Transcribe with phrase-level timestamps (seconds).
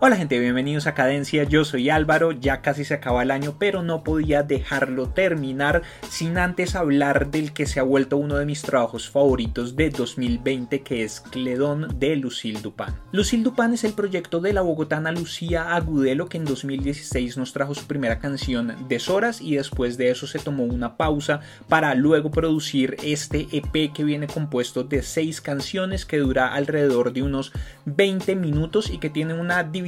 [0.00, 3.82] Hola gente, bienvenidos a Cadencia, yo soy Álvaro, ya casi se acaba el año, pero
[3.82, 8.62] no podía dejarlo terminar sin antes hablar del que se ha vuelto uno de mis
[8.62, 12.94] trabajos favoritos de 2020, que es Cledón de Lucille Dupin.
[13.10, 17.74] Lucille Dupin es el proyecto de la bogotana Lucía Agudelo, que en 2016 nos trajo
[17.74, 22.96] su primera canción Deshoras y después de eso se tomó una pausa para luego producir
[23.02, 27.50] este EP que viene compuesto de seis canciones que dura alrededor de unos
[27.86, 29.87] 20 minutos y que tiene una división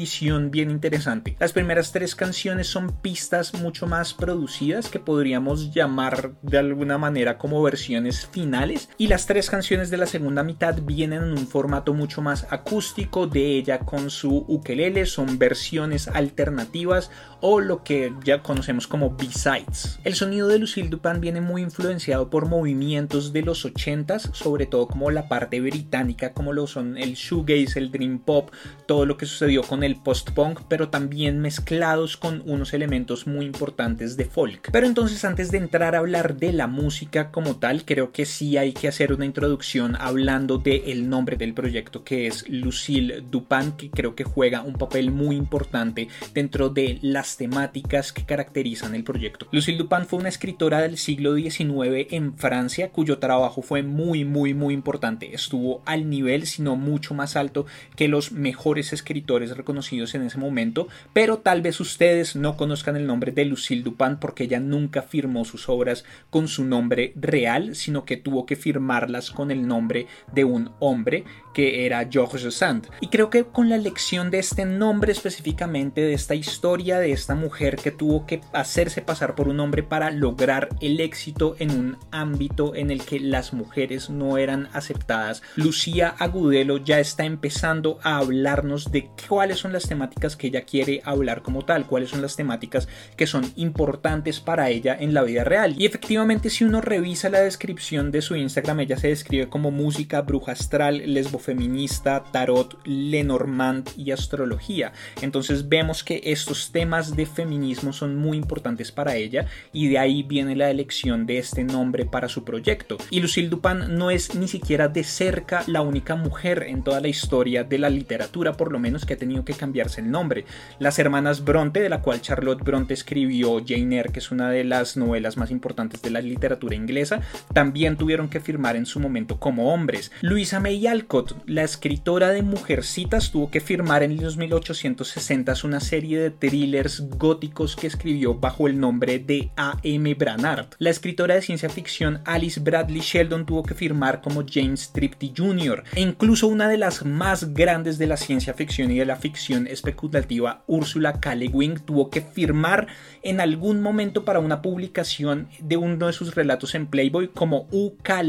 [0.51, 1.37] bien interesante.
[1.39, 7.37] Las primeras tres canciones son pistas mucho más producidas que podríamos llamar de alguna manera
[7.37, 11.93] como versiones finales y las tres canciones de la segunda mitad vienen en un formato
[11.93, 17.11] mucho más acústico de ella con su ukelele, son versiones alternativas
[17.41, 19.99] o lo que ya conocemos como B-sides.
[20.05, 24.87] El sonido de Lucille Dupin viene muy influenciado por movimientos de los 80s, sobre todo
[24.87, 28.51] como la parte británica, como lo son el shoegaze, el dream pop,
[28.87, 34.17] todo lo que sucedió con el post-punk, pero también mezclados con unos elementos muy importantes
[34.17, 34.71] de folk.
[34.71, 38.57] Pero entonces antes de entrar a hablar de la música como tal, creo que sí
[38.57, 43.73] hay que hacer una introducción hablando del el nombre del proyecto que es Lucille Dupin,
[43.73, 49.05] que creo que juega un papel muy importante dentro de las temáticas que caracterizan el
[49.05, 49.47] proyecto.
[49.51, 54.55] Lucille Dupin fue una escritora del siglo XIX en Francia cuyo trabajo fue muy muy
[54.55, 55.35] muy importante.
[55.35, 57.67] Estuvo al nivel, sino mucho más alto
[57.97, 63.07] que los mejores escritores reconocidos en ese momento, pero tal vez ustedes no conozcan el
[63.07, 68.05] nombre de Lucille Dupin porque ella nunca firmó sus obras con su nombre real, sino
[68.05, 72.89] que tuvo que firmarlas con el nombre de un hombre que era Georges Sand.
[73.01, 77.35] Y creo que con la elección de este nombre específicamente, de esta historia de esta
[77.35, 81.99] mujer que tuvo que hacerse pasar por un hombre para lograr el éxito en un
[82.11, 88.19] ámbito en el que las mujeres no eran aceptadas, Lucía Agudelo ya está empezando a
[88.19, 92.37] hablarnos de cuáles son las temáticas que ella quiere hablar como tal, cuáles son las
[92.37, 95.75] temáticas que son importantes para ella en la vida real.
[95.79, 100.23] Y efectivamente si uno revisa la descripción de su Instagram, ella se describe como música,
[100.23, 104.93] bruja astral, lesbofeminista, tarot, lenormand y astrología.
[105.23, 110.23] Entonces vemos que estos temas de feminismo son muy importantes para ella y de ahí
[110.23, 112.99] viene la elección de este nombre para su proyecto.
[113.11, 117.09] Y Lucille Dupin no es ni siquiera de cerca la única mujer en toda la
[117.09, 120.47] historia de la literatura, por lo menos que ha tenido que cambiarse el nombre.
[120.79, 124.65] Las hermanas Bronte, de la cual Charlotte Bronte escribió Jane Eyre, que es una de
[124.65, 127.21] las novelas más importantes de la literatura inglesa,
[127.53, 130.11] también tuvieron que firmar en su momento como hombres.
[130.23, 136.19] Louisa May Alcott, la escritora de Mujercitas, tuvo que firmar en los 1860 una serie
[136.19, 140.15] de thrillers góticos que escribió bajo el nombre de A.M.
[140.15, 140.67] Branard.
[140.79, 145.83] La escritora de ciencia ficción Alice Bradley Sheldon tuvo que firmar como James Tripty Jr.
[145.95, 149.40] E incluso una de las más grandes de la ciencia ficción y de la ficción
[149.49, 151.37] especulativa Úrsula K.
[151.85, 152.87] tuvo que firmar
[153.23, 157.95] en algún momento para una publicación de uno de sus relatos en Playboy como U.
[158.03, 158.23] K.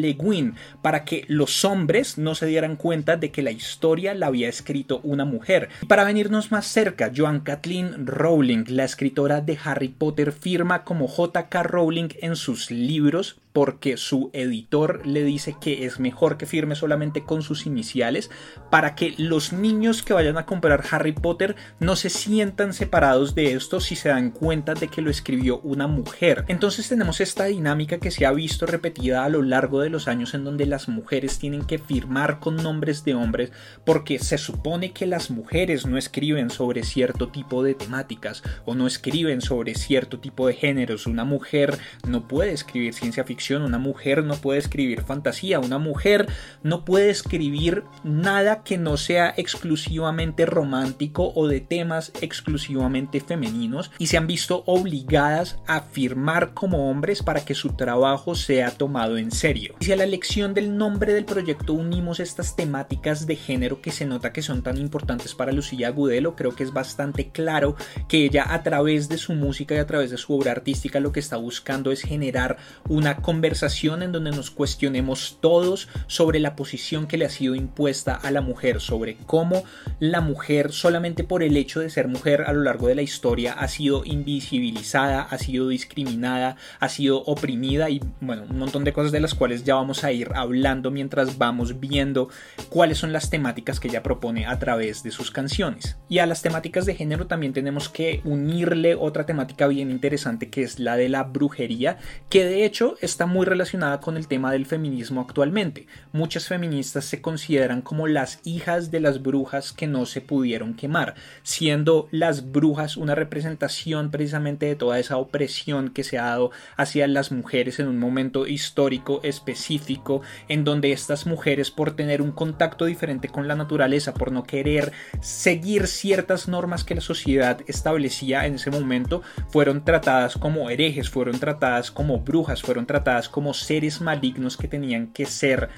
[0.81, 5.01] para que los hombres no se dieran cuenta de que la historia la había escrito
[5.03, 5.69] una mujer.
[5.87, 11.63] para venirnos más cerca, Joan Kathleen Rowling, la escritora de Harry Potter, firma como J.K.
[11.63, 17.23] Rowling en sus libros porque su editor le dice que es mejor que firme solamente
[17.23, 18.29] con sus iniciales
[18.69, 23.53] para que los niños que vayan a comprar Harry Potter no se sientan separados de
[23.53, 26.45] esto si se dan cuenta de que lo escribió una mujer.
[26.47, 30.33] Entonces tenemos esta dinámica que se ha visto repetida a lo largo de los años
[30.33, 33.51] en donde las mujeres tienen que firmar con nombres de hombres
[33.85, 38.87] porque se supone que las mujeres no escriben sobre cierto tipo de temáticas o no
[38.87, 41.05] escriben sobre cierto tipo de géneros.
[41.05, 46.27] Una mujer no puede escribir ciencia ficción una mujer no puede escribir fantasía, una mujer
[46.63, 54.07] no puede escribir nada que no sea exclusivamente romántico o de temas exclusivamente femeninos y
[54.07, 59.31] se han visto obligadas a firmar como hombres para que su trabajo sea tomado en
[59.31, 59.75] serio.
[59.79, 63.91] Y si a la elección del nombre del proyecto unimos estas temáticas de género que
[63.91, 67.75] se nota que son tan importantes para Lucía Agudelo, creo que es bastante claro
[68.07, 71.11] que ella a través de su música y a través de su obra artística lo
[71.11, 72.57] que está buscando es generar
[72.87, 78.13] una conversación en donde nos cuestionemos todos sobre la posición que le ha sido impuesta
[78.13, 79.63] a la mujer, sobre cómo
[80.01, 83.53] la mujer solamente por el hecho de ser mujer a lo largo de la historia
[83.53, 89.13] ha sido invisibilizada, ha sido discriminada, ha sido oprimida y bueno, un montón de cosas
[89.13, 92.27] de las cuales ya vamos a ir hablando mientras vamos viendo
[92.67, 95.95] cuáles son las temáticas que ella propone a través de sus canciones.
[96.09, 100.63] Y a las temáticas de género también tenemos que unirle otra temática bien interesante que
[100.63, 101.97] es la de la brujería,
[102.27, 105.87] que de hecho está muy relacionada con el tema del feminismo actualmente.
[106.11, 111.15] Muchas feministas se consideran como las hijas de las brujas que no se pudieron quemar,
[111.43, 117.07] siendo las brujas una representación precisamente de toda esa opresión que se ha dado hacia
[117.07, 122.85] las mujeres en un momento histórico específico en donde estas mujeres por tener un contacto
[122.85, 128.55] diferente con la naturaleza, por no querer seguir ciertas normas que la sociedad establecía en
[128.55, 134.57] ese momento, fueron tratadas como herejes, fueron tratadas como brujas, fueron tratadas como seres malignos
[134.57, 135.69] que tenían que ser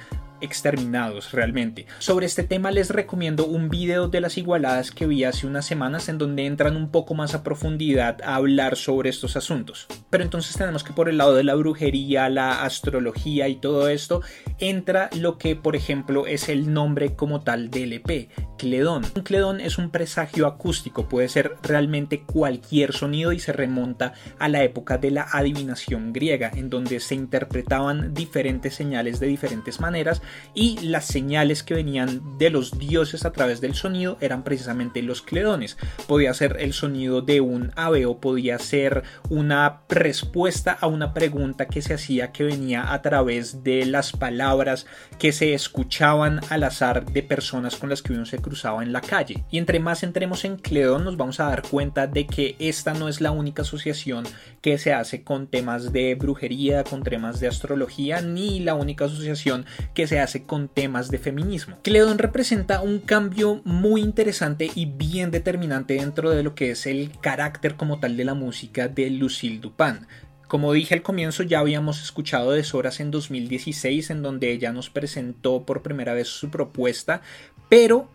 [0.44, 1.88] exterminados realmente.
[2.00, 6.10] Sobre este tema les recomiendo un video de las igualadas que vi hace unas semanas
[6.10, 9.88] en donde entran un poco más a profundidad a hablar sobre estos asuntos.
[10.10, 14.22] Pero entonces tenemos que por el lado de la brujería, la astrología y todo esto
[14.60, 19.04] entra lo que por ejemplo es el nombre como tal del EP, cledón.
[19.16, 24.50] Un cledón es un presagio acústico, puede ser realmente cualquier sonido y se remonta a
[24.50, 30.22] la época de la adivinación griega en donde se interpretaban diferentes señales de diferentes maneras
[30.54, 35.22] y las señales que venían de los dioses a través del sonido eran precisamente los
[35.22, 35.78] cledones.
[36.08, 41.68] Podía ser el sonido de un ave o podía ser una respuesta a una pregunta
[41.68, 44.86] que se hacía que venía a través de las palabras
[45.20, 49.02] que se escuchaban al azar de personas con las que uno se cruzaba en la
[49.02, 49.44] calle.
[49.50, 53.08] Y entre más entremos en cledón nos vamos a dar cuenta de que esta no
[53.08, 54.26] es la única asociación
[54.62, 59.66] que se hace con temas de brujería, con temas de astrología, ni la única asociación
[59.94, 61.78] que se hace con temas de feminismo.
[61.84, 67.12] Cledón representa un cambio muy interesante y bien determinante dentro de lo que es el
[67.22, 70.08] carácter como tal de la música de Lucille Dupin.
[70.48, 74.90] Como dije al comienzo, ya habíamos escuchado de Soras en 2016, en donde ella nos
[74.90, 77.22] presentó por primera vez su propuesta,
[77.70, 78.12] pero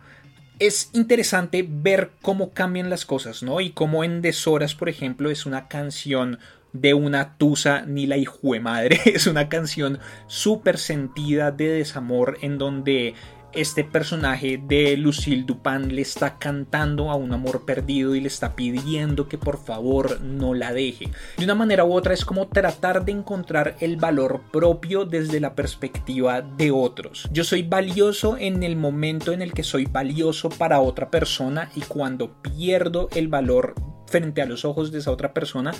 [0.59, 3.61] es interesante ver cómo cambian las cosas, ¿no?
[3.61, 6.39] Y cómo en Deshoras, por ejemplo, es una canción
[6.73, 8.99] de una tusa ni la hijue madre.
[9.05, 13.15] Es una canción súper sentida de desamor en donde
[13.53, 18.55] este personaje de Lucille Dupin le está cantando a un amor perdido y le está
[18.55, 21.09] pidiendo que por favor no la deje.
[21.37, 25.55] De una manera u otra es como tratar de encontrar el valor propio desde la
[25.55, 27.27] perspectiva de otros.
[27.31, 31.81] Yo soy valioso en el momento en el que soy valioso para otra persona y
[31.81, 33.73] cuando pierdo el valor
[34.05, 35.71] frente a los ojos de esa otra persona,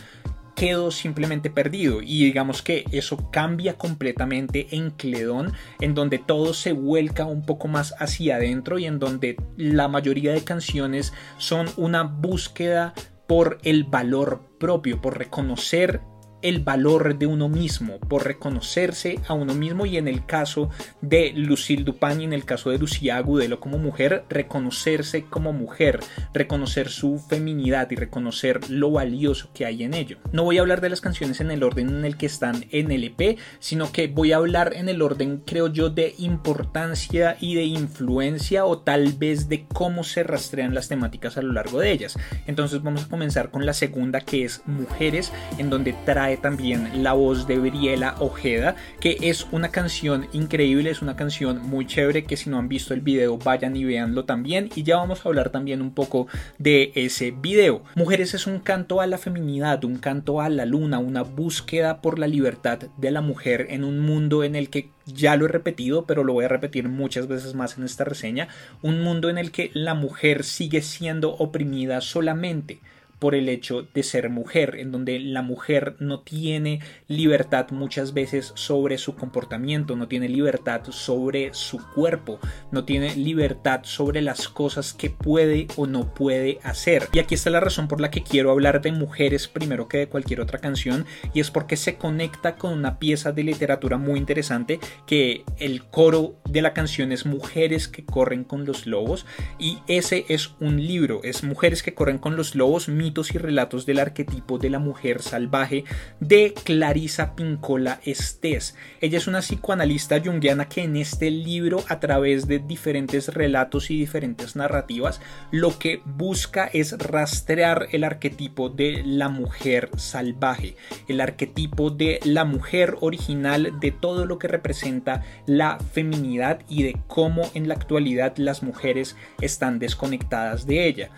[0.60, 2.02] quedo simplemente perdido.
[2.02, 7.70] Y digamos que eso cambia completamente en Cledón en donde todo se vuelca un poco
[7.70, 12.94] más hacia adentro y en donde la mayoría de canciones son una búsqueda
[13.26, 16.02] por el valor propio, por reconocer
[16.42, 20.70] el valor de uno mismo, por reconocerse a uno mismo y en el caso
[21.02, 26.00] de Lucille Dupin y en el caso de Lucía Agudelo como mujer, reconocerse como mujer,
[26.34, 30.18] reconocer su feminidad y reconocer lo valioso que hay en ello.
[30.32, 32.92] No voy a hablar de las canciones en el orden en el que están en
[32.92, 37.56] el EP, sino que voy a hablar en el orden, creo yo, de importancia y
[37.56, 41.92] de influencia o tal vez de cómo se rastrean las temáticas a lo largo de
[41.92, 42.18] ellas.
[42.48, 47.14] Entonces vamos a comenzar con la segunda que es Mujeres, en donde trae también la
[47.14, 52.38] voz de Briela Ojeda, que es una canción increíble, es una canción muy chévere que
[52.38, 55.50] si no han visto el video vayan y véanlo también y ya vamos a hablar
[55.50, 56.28] también un poco
[56.58, 57.84] de ese video.
[57.96, 62.20] Mujeres es un canto a la feminidad, un canto a la luna, una búsqueda por
[62.20, 66.06] la libertad de la mujer en un mundo en el que ya lo he repetido,
[66.06, 68.48] pero lo voy a repetir muchas veces más en esta reseña,
[68.82, 72.80] un mundo en el que la mujer sigue siendo oprimida solamente
[73.20, 78.54] por el hecho de ser mujer, en donde la mujer no tiene libertad muchas veces
[78.56, 82.40] sobre su comportamiento, no tiene libertad sobre su cuerpo,
[82.72, 87.08] no tiene libertad sobre las cosas que puede o no puede hacer.
[87.12, 90.08] Y aquí está la razón por la que quiero hablar de mujeres primero que de
[90.08, 94.80] cualquier otra canción, y es porque se conecta con una pieza de literatura muy interesante
[95.06, 99.26] que el coro de la canción es Mujeres que corren con los lobos,
[99.60, 104.00] y ese es un libro, es Mujeres que corren con los lobos, y relatos del
[104.00, 105.84] arquetipo de la mujer salvaje
[106.20, 108.76] de Clarisa Pincola Estés.
[109.02, 113.98] Ella es una psicoanalista junguiana que en este libro, a través de diferentes relatos y
[113.98, 120.76] diferentes narrativas, lo que busca es rastrear el arquetipo de la mujer salvaje,
[121.08, 126.96] el arquetipo de la mujer original, de todo lo que representa la feminidad y de
[127.08, 131.10] cómo en la actualidad las mujeres están desconectadas de ella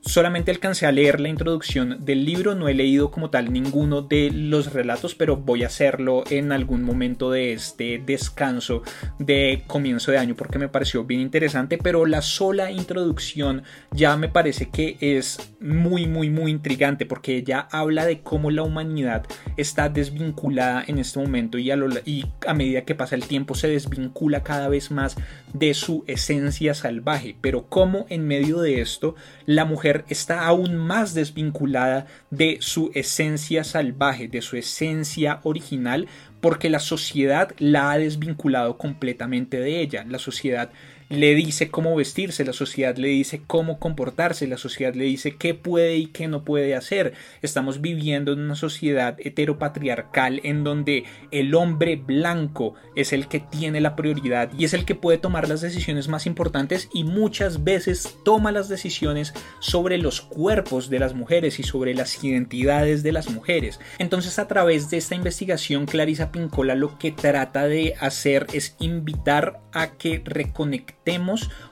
[0.00, 4.30] Solamente alcancé a leer la introducción del libro, no he leído como tal ninguno de
[4.32, 8.82] los relatos, pero voy a hacerlo en algún momento de este descanso
[9.18, 14.28] de comienzo de año porque me pareció bien interesante, pero la sola introducción ya me
[14.28, 19.26] parece que es muy, muy, muy intrigante porque ella habla de cómo la humanidad
[19.56, 23.68] está desvinculada en este momento y a, y a medida que pasa el tiempo se
[23.68, 25.16] desvincula cada vez más
[25.52, 29.14] de su esencia salvaje, pero cómo en medio de esto
[29.46, 36.08] la mujer está aún más desvinculada de su esencia salvaje, de su esencia original,
[36.40, 40.04] porque la sociedad la ha desvinculado completamente de ella.
[40.08, 40.70] La sociedad
[41.08, 45.54] le dice cómo vestirse, la sociedad le dice cómo comportarse, la sociedad le dice qué
[45.54, 47.14] puede y qué no puede hacer.
[47.40, 53.80] Estamos viviendo en una sociedad heteropatriarcal en donde el hombre blanco es el que tiene
[53.80, 58.18] la prioridad y es el que puede tomar las decisiones más importantes y muchas veces
[58.24, 63.30] toma las decisiones sobre los cuerpos de las mujeres y sobre las identidades de las
[63.30, 63.80] mujeres.
[63.98, 69.60] Entonces a través de esta investigación Clarisa Pincola lo que trata de hacer es invitar
[69.72, 70.97] a que reconectemos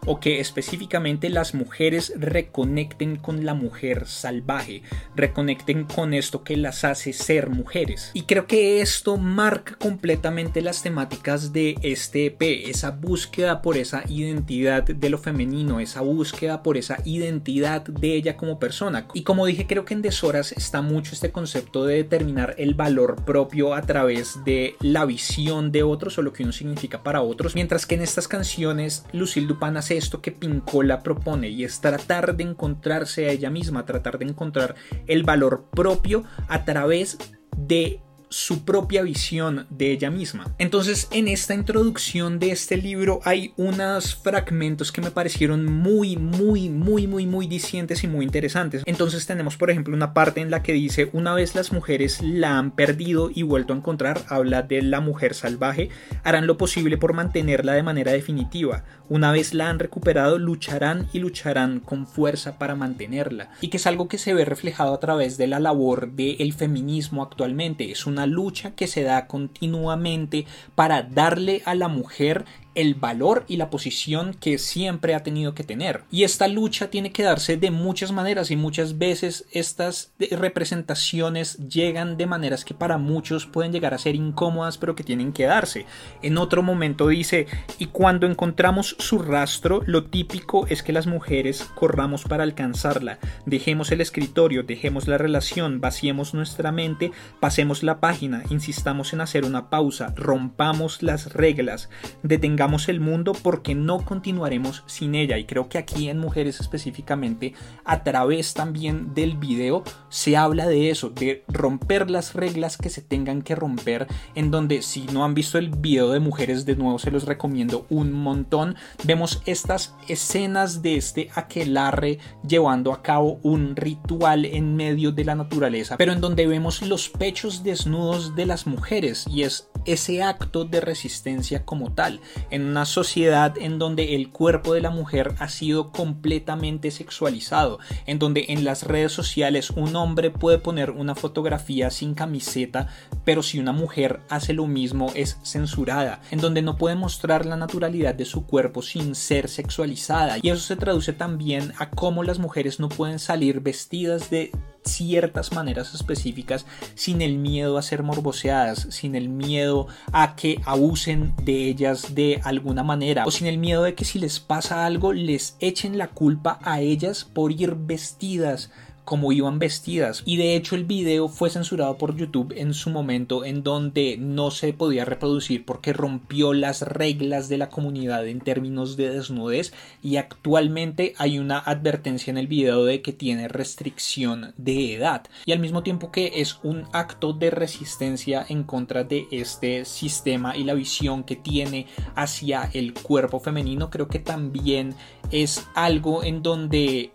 [0.06, 4.82] o que específicamente las mujeres reconecten con la mujer salvaje,
[5.14, 8.10] reconecten con esto que las hace ser mujeres.
[8.14, 14.04] Y creo que esto marca completamente las temáticas de este EP, esa búsqueda por esa
[14.08, 19.08] identidad de lo femenino, esa búsqueda por esa identidad de ella como persona.
[19.14, 23.24] Y como dije, creo que en Deshoras está mucho este concepto de determinar el valor
[23.24, 27.54] propio a través de la visión de otros o lo que uno significa para otros,
[27.54, 32.36] mientras que en estas canciones Lucille Dupin hace esto que Pincola propone y es tratar
[32.36, 34.76] de encontrarse a ella misma, tratar de encontrar
[35.08, 37.18] el valor propio a través
[37.56, 38.00] de
[38.36, 40.54] su propia visión de ella misma.
[40.58, 46.68] Entonces, en esta introducción de este libro hay unos fragmentos que me parecieron muy, muy,
[46.68, 48.82] muy, muy, muy dicientes y muy interesantes.
[48.84, 52.58] Entonces tenemos, por ejemplo, una parte en la que dice, una vez las mujeres la
[52.58, 55.88] han perdido y vuelto a encontrar, habla de la mujer salvaje,
[56.22, 58.84] harán lo posible por mantenerla de manera definitiva.
[59.08, 63.50] Una vez la han recuperado, lucharán y lucharán con fuerza para mantenerla.
[63.62, 67.22] Y que es algo que se ve reflejado a través de la labor del feminismo
[67.22, 67.90] actualmente.
[67.90, 72.44] Es una lucha que se da continuamente para darle a la mujer
[72.76, 76.04] el valor y la posición que siempre ha tenido que tener.
[76.10, 82.18] Y esta lucha tiene que darse de muchas maneras y muchas veces estas representaciones llegan
[82.18, 85.86] de maneras que para muchos pueden llegar a ser incómodas pero que tienen que darse.
[86.22, 87.46] En otro momento dice,
[87.78, 93.90] y cuando encontramos su rastro, lo típico es que las mujeres corramos para alcanzarla, dejemos
[93.90, 99.70] el escritorio, dejemos la relación, vaciemos nuestra mente, pasemos la página, insistamos en hacer una
[99.70, 101.88] pausa, rompamos las reglas,
[102.22, 105.38] detengamos el mundo porque no continuaremos sin ella.
[105.38, 107.54] Y creo que aquí en Mujeres específicamente,
[107.84, 113.02] a través también del video, se habla de eso, de romper las reglas que se
[113.02, 116.98] tengan que romper, en donde si no han visto el video de Mujeres, de nuevo
[116.98, 118.76] se los recomiendo un montón.
[119.04, 125.34] Vemos estas escenas de este aquelarre llevando a cabo un ritual en medio de la
[125.34, 130.64] naturaleza, pero en donde vemos los pechos desnudos de las mujeres y es ese acto
[130.64, 132.20] de resistencia como tal
[132.56, 138.18] en una sociedad en donde el cuerpo de la mujer ha sido completamente sexualizado, en
[138.18, 142.88] donde en las redes sociales un hombre puede poner una fotografía sin camiseta,
[143.24, 147.56] pero si una mujer hace lo mismo es censurada, en donde no puede mostrar la
[147.56, 150.38] naturalidad de su cuerpo sin ser sexualizada.
[150.40, 154.50] Y eso se traduce también a cómo las mujeres no pueden salir vestidas de
[154.86, 161.34] ciertas maneras específicas sin el miedo a ser morboseadas, sin el miedo a que abusen
[161.42, 165.12] de ellas de alguna manera o sin el miedo de que si les pasa algo
[165.12, 168.70] les echen la culpa a ellas por ir vestidas
[169.06, 170.22] como iban vestidas.
[170.26, 174.50] Y de hecho el video fue censurado por YouTube en su momento en donde no
[174.50, 179.72] se podía reproducir porque rompió las reglas de la comunidad en términos de desnudez
[180.02, 185.52] y actualmente hay una advertencia en el video de que tiene restricción de edad y
[185.52, 190.64] al mismo tiempo que es un acto de resistencia en contra de este sistema y
[190.64, 191.86] la visión que tiene
[192.16, 194.94] hacia el cuerpo femenino creo que también
[195.30, 197.12] es algo en donde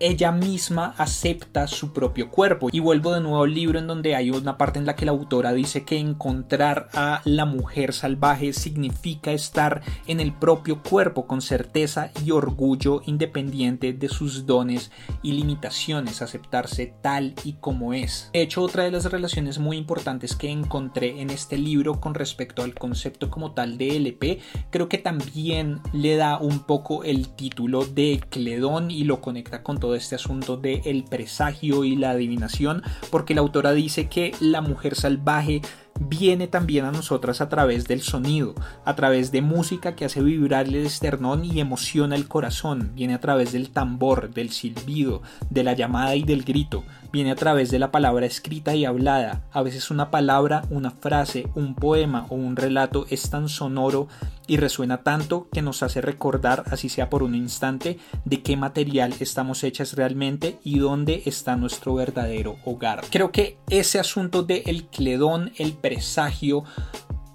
[0.00, 2.68] ella misma acepta su propio cuerpo.
[2.72, 5.12] Y vuelvo de nuevo al libro en donde hay una parte en la que la
[5.12, 11.42] autora dice que encontrar a la mujer salvaje significa estar en el propio cuerpo con
[11.42, 14.90] certeza y orgullo independiente de sus dones
[15.22, 18.30] y limitaciones, aceptarse tal y como es.
[18.32, 22.62] De hecho, otra de las relaciones muy importantes que encontré en este libro con respecto
[22.62, 24.40] al concepto como tal de LP,
[24.70, 29.78] creo que también le da un poco el título de Cledón y lo conecta con
[29.78, 34.32] todo todo este asunto del el presagio y la adivinación, porque la autora dice que
[34.38, 35.62] la mujer salvaje
[36.00, 38.54] viene también a nosotras a través del sonido,
[38.84, 43.20] a través de música que hace vibrar el esternón y emociona el corazón, viene a
[43.20, 47.78] través del tambor, del silbido, de la llamada y del grito, viene a través de
[47.78, 52.56] la palabra escrita y hablada, a veces una palabra, una frase, un poema o un
[52.56, 54.08] relato es tan sonoro
[54.46, 59.14] y resuena tanto que nos hace recordar, así sea por un instante, de qué material
[59.20, 63.04] estamos hechas realmente y dónde está nuestro verdadero hogar.
[63.10, 66.62] Creo que ese asunto de el cledón, el presagio,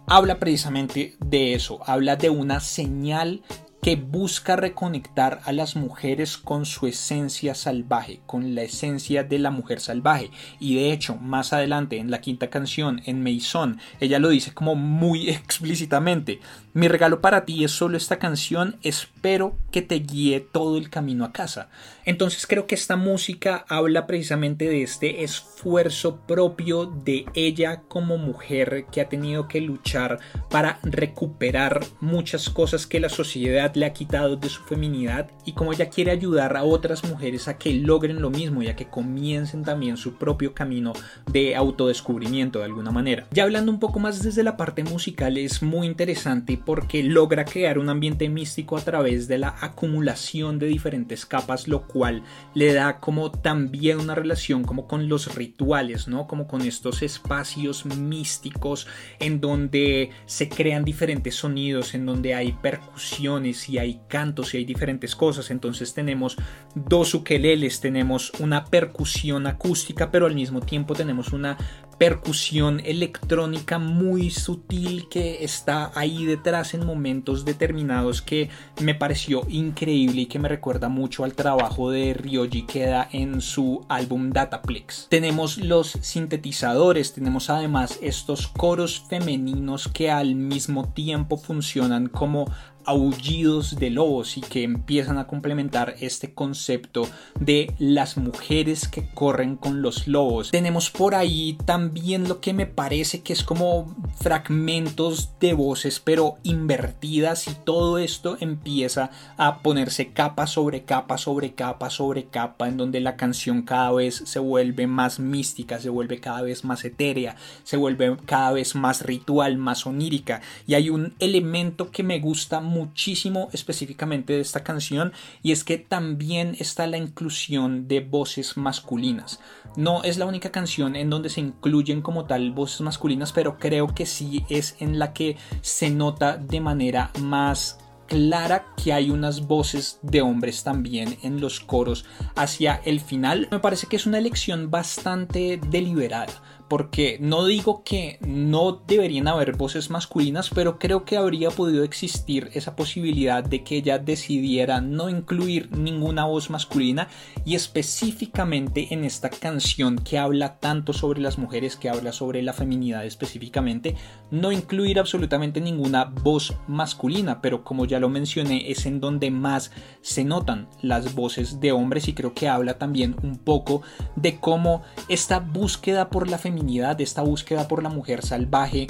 [0.08, 3.42] habla precisamente de eso, habla de una señal
[3.86, 9.52] que busca reconectar a las mujeres con su esencia salvaje, con la esencia de la
[9.52, 10.32] mujer salvaje.
[10.60, 14.74] Y de hecho, más adelante en la quinta canción, en Maison, ella lo dice como
[14.74, 16.40] muy explícitamente.
[16.74, 21.24] Mi regalo para ti es solo esta canción, espero que te guíe todo el camino
[21.24, 21.70] a casa.
[22.06, 28.88] Entonces creo que esta música habla precisamente de este esfuerzo propio de ella como mujer
[28.92, 34.36] que ha tenido que luchar para recuperar muchas cosas que la sociedad le ha quitado
[34.36, 38.30] de su feminidad y como ella quiere ayudar a otras mujeres a que logren lo
[38.30, 40.94] mismo y a que comiencen también su propio camino
[41.32, 43.28] de autodescubrimiento de alguna manera.
[43.32, 47.78] Ya hablando un poco más desde la parte musical es muy interesante porque logra crear
[47.80, 53.00] un ambiente místico a través de la acumulación de diferentes capas, lo cual le da
[53.00, 56.28] como también una relación como con los rituales, ¿no?
[56.28, 58.88] Como con estos espacios místicos
[59.20, 64.66] en donde se crean diferentes sonidos, en donde hay percusiones y hay cantos y hay
[64.66, 65.52] diferentes cosas.
[65.52, 66.38] Entonces tenemos
[66.74, 71.58] dos ukeleles, tenemos una percusión acústica, pero al mismo tiempo tenemos una
[71.98, 78.50] percusión electrónica muy sutil que está ahí detrás en momentos determinados que
[78.82, 83.86] me pareció increíble y que me recuerda mucho al trabajo de Ryoji Keda en su
[83.88, 85.08] álbum Dataplex.
[85.10, 92.46] Tenemos los sintetizadores, tenemos además estos coros femeninos que al mismo tiempo funcionan como
[92.86, 97.08] aullidos de lobos y que empiezan a complementar este concepto
[97.40, 100.52] de las mujeres que corren con los lobos.
[100.52, 106.38] Tenemos por ahí también lo que me parece que es como fragmentos de voces pero
[106.44, 112.78] invertidas y todo esto empieza a ponerse capa sobre capa sobre capa sobre capa en
[112.78, 117.36] donde la canción cada vez se vuelve más mística, se vuelve cada vez más etérea,
[117.64, 122.62] se vuelve cada vez más ritual, más onírica y hay un elemento que me gusta
[122.76, 129.40] muchísimo específicamente de esta canción y es que también está la inclusión de voces masculinas.
[129.78, 133.96] No es la única canción en donde se incluyen como tal voces masculinas, pero creo
[133.96, 139.48] que sí es en la que se nota de manera más clara que hay unas
[139.48, 143.48] voces de hombres también en los coros hacia el final.
[143.52, 149.56] Me parece que es una elección bastante deliberada porque no digo que no deberían haber
[149.56, 155.10] voces masculinas, pero creo que habría podido existir esa posibilidad de que ella decidiera no
[155.10, 157.08] incluir ninguna voz masculina
[157.46, 162.54] y específicamente en esta canción que habla tanto sobre las mujeres, que habla sobre la
[162.54, 163.96] feminidad específicamente,
[164.32, 169.72] no incluir absolutamente ninguna voz masculina, pero como ya lo mencioné es en donde más
[170.02, 173.84] se notan las voces de hombres y creo que habla también un poco
[174.16, 178.88] de cómo esta búsqueda por la feminidad de esta búsqueda por la mujer salvaje,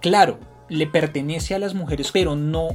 [0.00, 2.68] claro, le pertenece a las mujeres, pero no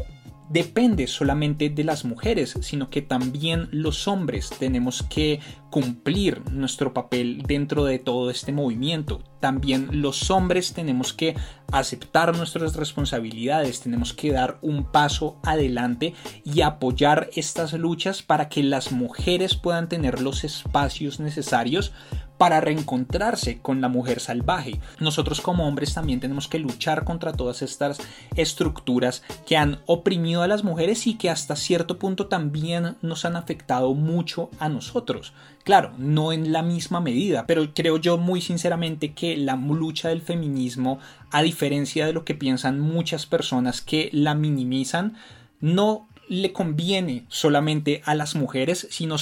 [0.50, 5.39] depende solamente de las mujeres, sino que también los hombres tenemos que
[5.71, 9.24] cumplir nuestro papel dentro de todo este movimiento.
[9.39, 11.36] También los hombres tenemos que
[11.71, 18.63] aceptar nuestras responsabilidades, tenemos que dar un paso adelante y apoyar estas luchas para que
[18.63, 21.91] las mujeres puedan tener los espacios necesarios
[22.38, 24.80] para reencontrarse con la mujer salvaje.
[25.00, 28.00] Nosotros como hombres también tenemos que luchar contra todas estas
[28.36, 33.36] estructuras que han oprimido a las mujeres y que hasta cierto punto también nos han
[33.36, 35.34] afectado mucho a nosotros.
[35.63, 40.21] Claro, no en la misma medida, pero creo yo muy sinceramente que la lucha del
[40.21, 41.00] feminismo,
[41.32, 45.17] a diferencia de lo que piensan muchas personas que la minimizan,
[45.62, 49.15] no le conviene solamente a las mujeres, sino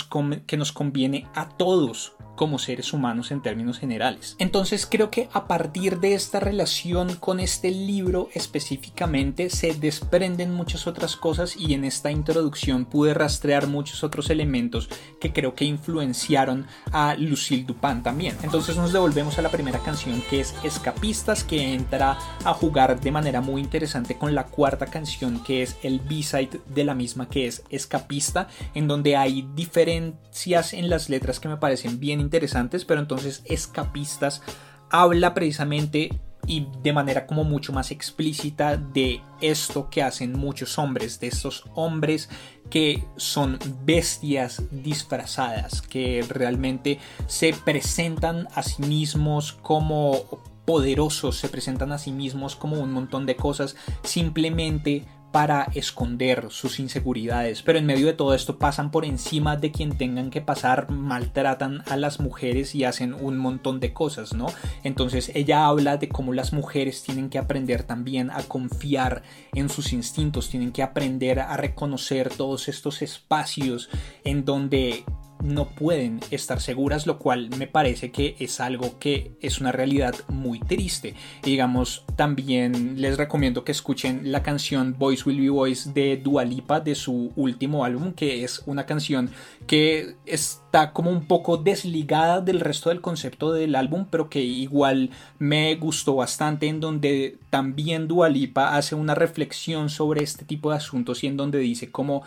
[0.45, 4.35] que nos conviene a todos como seres humanos en términos generales.
[4.39, 10.87] Entonces creo que a partir de esta relación con este libro específicamente se desprenden muchas
[10.87, 14.89] otras cosas y en esta introducción pude rastrear muchos otros elementos
[15.19, 18.35] que creo que influenciaron a Lucille Dupin también.
[18.43, 23.11] Entonces nos devolvemos a la primera canción que es Escapistas que entra a jugar de
[23.11, 27.47] manera muy interesante con la cuarta canción que es el B-side de la misma que
[27.47, 32.99] es Escapista en donde hay diferencias en las letras que me parecen bien interesantes, pero
[33.01, 34.41] entonces Escapistas
[34.89, 41.19] habla precisamente y de manera como mucho más explícita de esto que hacen muchos hombres,
[41.19, 42.29] de estos hombres
[42.69, 51.91] que son bestias disfrazadas, que realmente se presentan a sí mismos como poderosos, se presentan
[51.91, 57.87] a sí mismos como un montón de cosas simplemente para esconder sus inseguridades, pero en
[57.87, 62.19] medio de todo esto pasan por encima de quien tengan que pasar, maltratan a las
[62.19, 64.45] mujeres y hacen un montón de cosas, ¿no?
[64.83, 69.23] Entonces ella habla de cómo las mujeres tienen que aprender también a confiar
[69.55, 73.89] en sus instintos, tienen que aprender a reconocer todos estos espacios
[74.23, 75.03] en donde
[75.43, 80.15] no pueden estar seguras, lo cual me parece que es algo que es una realidad
[80.29, 81.15] muy triste.
[81.43, 86.79] digamos, también les recomiendo que escuchen la canción Voice Will Be Voice de Dua Lipa
[86.79, 89.29] de su último álbum, que es una canción
[89.67, 95.10] que está como un poco desligada del resto del concepto del álbum, pero que igual
[95.39, 100.77] me gustó bastante, en donde también Dua Lipa hace una reflexión sobre este tipo de
[100.77, 102.23] asuntos y en donde dice como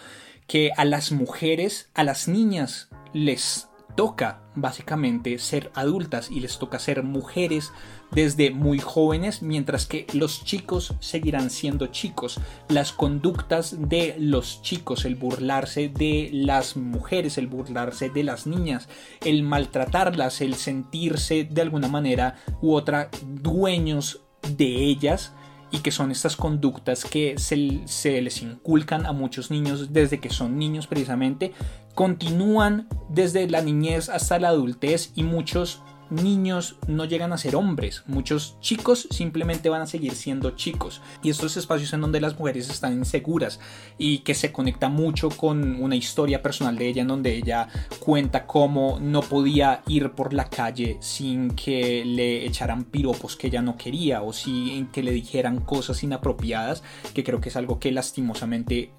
[0.47, 6.79] que a las mujeres, a las niñas les toca básicamente ser adultas y les toca
[6.79, 7.73] ser mujeres
[8.13, 12.39] desde muy jóvenes, mientras que los chicos seguirán siendo chicos.
[12.69, 18.89] Las conductas de los chicos, el burlarse de las mujeres, el burlarse de las niñas,
[19.25, 24.21] el maltratarlas, el sentirse de alguna manera u otra dueños
[24.57, 25.33] de ellas,
[25.71, 30.31] y que son estas conductas que se, se, les inculcan a muchos niños desde que
[30.31, 31.53] son niños precisamente,
[31.95, 38.03] continúan desde la niñez hasta la adultez y muchos niños no llegan a ser hombres,
[38.07, 41.01] muchos chicos simplemente van a seguir siendo chicos.
[41.23, 43.61] Y estos espacios en donde las mujeres están inseguras
[43.99, 48.47] y que se conecta mucho con una historia personal de ella en donde ella cuenta
[48.47, 53.77] cómo no podía ir por la calle sin que le echaran piropos que ella no
[53.77, 56.83] quería o sin que le dijeran cosas inapropiadas,
[57.15, 58.93] que creo que es algo que lastimosamente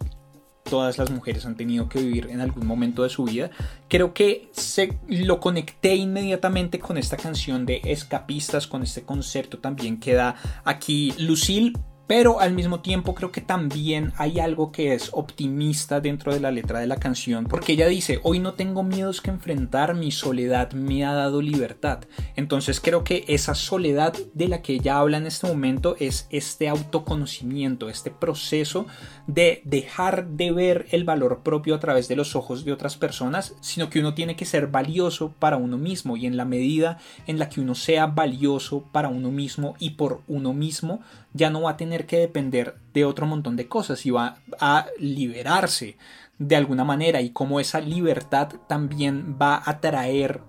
[0.70, 3.50] todas las mujeres han tenido que vivir en algún momento de su vida.
[3.88, 10.00] Creo que se, lo conecté inmediatamente con esta canción de escapistas, con este concepto también
[10.00, 11.74] que da aquí Lucille
[12.08, 16.52] pero al mismo tiempo creo que también hay algo que es optimista dentro de la
[16.52, 20.72] letra de la canción, porque ella dice, hoy no tengo miedos que enfrentar, mi soledad
[20.72, 22.00] me ha dado libertad.
[22.36, 26.70] Entonces creo que esa soledad de la que ella habla en este momento es este
[26.70, 28.88] autoconocimiento, este proceso
[29.28, 33.56] de dejar de ver el valor propio a través de los ojos de otras personas,
[33.60, 37.40] sino que uno tiene que ser valioso para uno mismo y en la medida en
[37.40, 41.02] la que uno sea valioso para uno mismo y por uno mismo,
[41.38, 44.88] ya no va a tener que depender de otro montón de cosas y va a
[45.00, 45.98] liberarse
[46.38, 47.22] de alguna manera.
[47.22, 50.42] Y como esa libertad también va a traer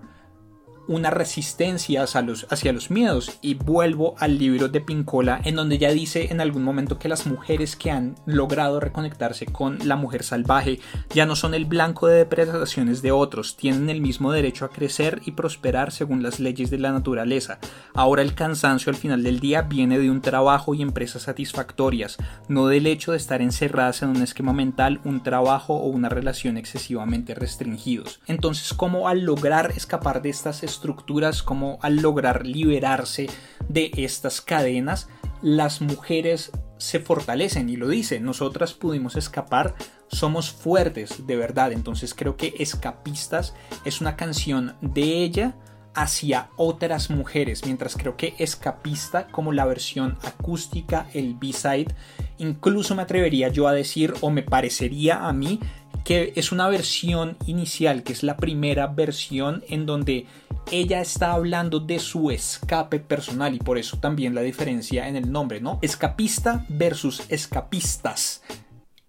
[0.89, 3.37] una resistencia hacia los, hacia los miedos.
[3.41, 7.27] Y vuelvo al libro de Pincola, en donde ya dice en algún momento que las
[7.27, 10.79] mujeres que han logrado reconectarse con la mujer salvaje
[11.13, 15.21] ya no son el blanco de depredaciones de otros, tienen el mismo derecho a crecer
[15.25, 17.59] y prosperar según las leyes de la naturaleza.
[17.93, 22.67] Ahora el cansancio al final del día viene de un trabajo y empresas satisfactorias, no
[22.67, 27.35] del hecho de estar encerradas en un esquema mental, un trabajo o una relación excesivamente
[27.35, 28.21] restringidos.
[28.25, 30.63] Entonces, ¿cómo al lograr escapar de estas
[31.43, 33.27] como al lograr liberarse
[33.67, 35.07] de estas cadenas,
[35.41, 39.75] las mujeres se fortalecen y lo dice, nosotras pudimos escapar,
[40.07, 43.53] somos fuertes de verdad, entonces creo que Escapistas
[43.85, 45.55] es una canción de ella
[45.93, 51.93] hacia otras mujeres, mientras creo que Escapista como la versión acústica, el B-side,
[52.37, 55.59] incluso me atrevería yo a decir o me parecería a mí
[56.03, 60.25] que es una versión inicial, que es la primera versión en donde
[60.71, 65.31] ella está hablando de su escape personal y por eso también la diferencia en el
[65.31, 65.79] nombre, ¿no?
[65.81, 68.43] Escapista versus escapistas.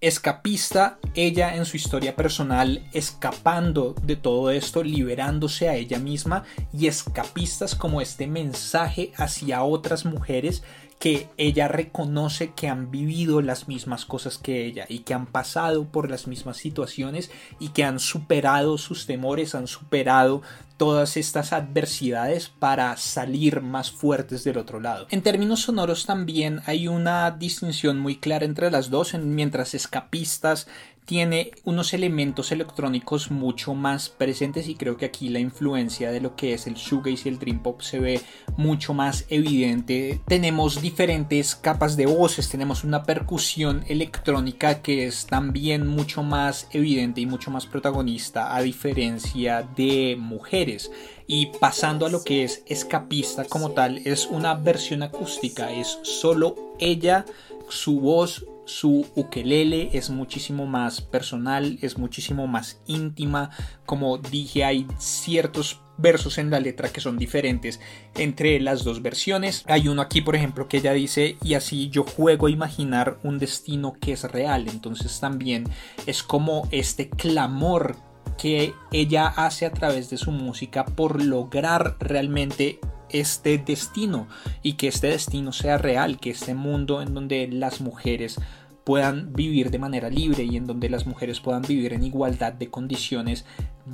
[0.00, 6.86] Escapista, ella en su historia personal, escapando de todo esto, liberándose a ella misma, y
[6.86, 10.62] escapistas como este mensaje hacia otras mujeres
[11.00, 15.86] que ella reconoce que han vivido las mismas cosas que ella y que han pasado
[15.86, 20.42] por las mismas situaciones y que han superado sus temores, han superado
[20.76, 25.06] todas estas adversidades para salir más fuertes del otro lado.
[25.10, 30.68] En términos sonoros también hay una distinción muy clara entre las dos, mientras escapistas
[31.10, 36.36] tiene unos elementos electrónicos mucho más presentes y creo que aquí la influencia de lo
[36.36, 38.20] que es el shoegaze y el dream pop se ve
[38.56, 40.20] mucho más evidente.
[40.28, 47.20] Tenemos diferentes capas de voces, tenemos una percusión electrónica que es también mucho más evidente
[47.20, 50.92] y mucho más protagonista a diferencia de mujeres.
[51.26, 56.54] Y pasando a lo que es escapista como tal, es una versión acústica, es solo
[56.78, 57.24] ella,
[57.68, 63.50] su voz, su ukelele es muchísimo más personal, es muchísimo más íntima.
[63.86, 67.80] Como dije, hay ciertos versos en la letra que son diferentes
[68.14, 69.64] entre las dos versiones.
[69.66, 73.38] Hay uno aquí, por ejemplo, que ella dice, y así yo juego a imaginar un
[73.38, 74.68] destino que es real.
[74.68, 75.64] Entonces también
[76.06, 77.96] es como este clamor
[78.38, 82.80] que ella hace a través de su música por lograr realmente
[83.12, 84.28] este destino
[84.62, 88.40] y que este destino sea real, que este mundo en donde las mujeres
[88.84, 92.70] puedan vivir de manera libre y en donde las mujeres puedan vivir en igualdad de
[92.70, 93.44] condiciones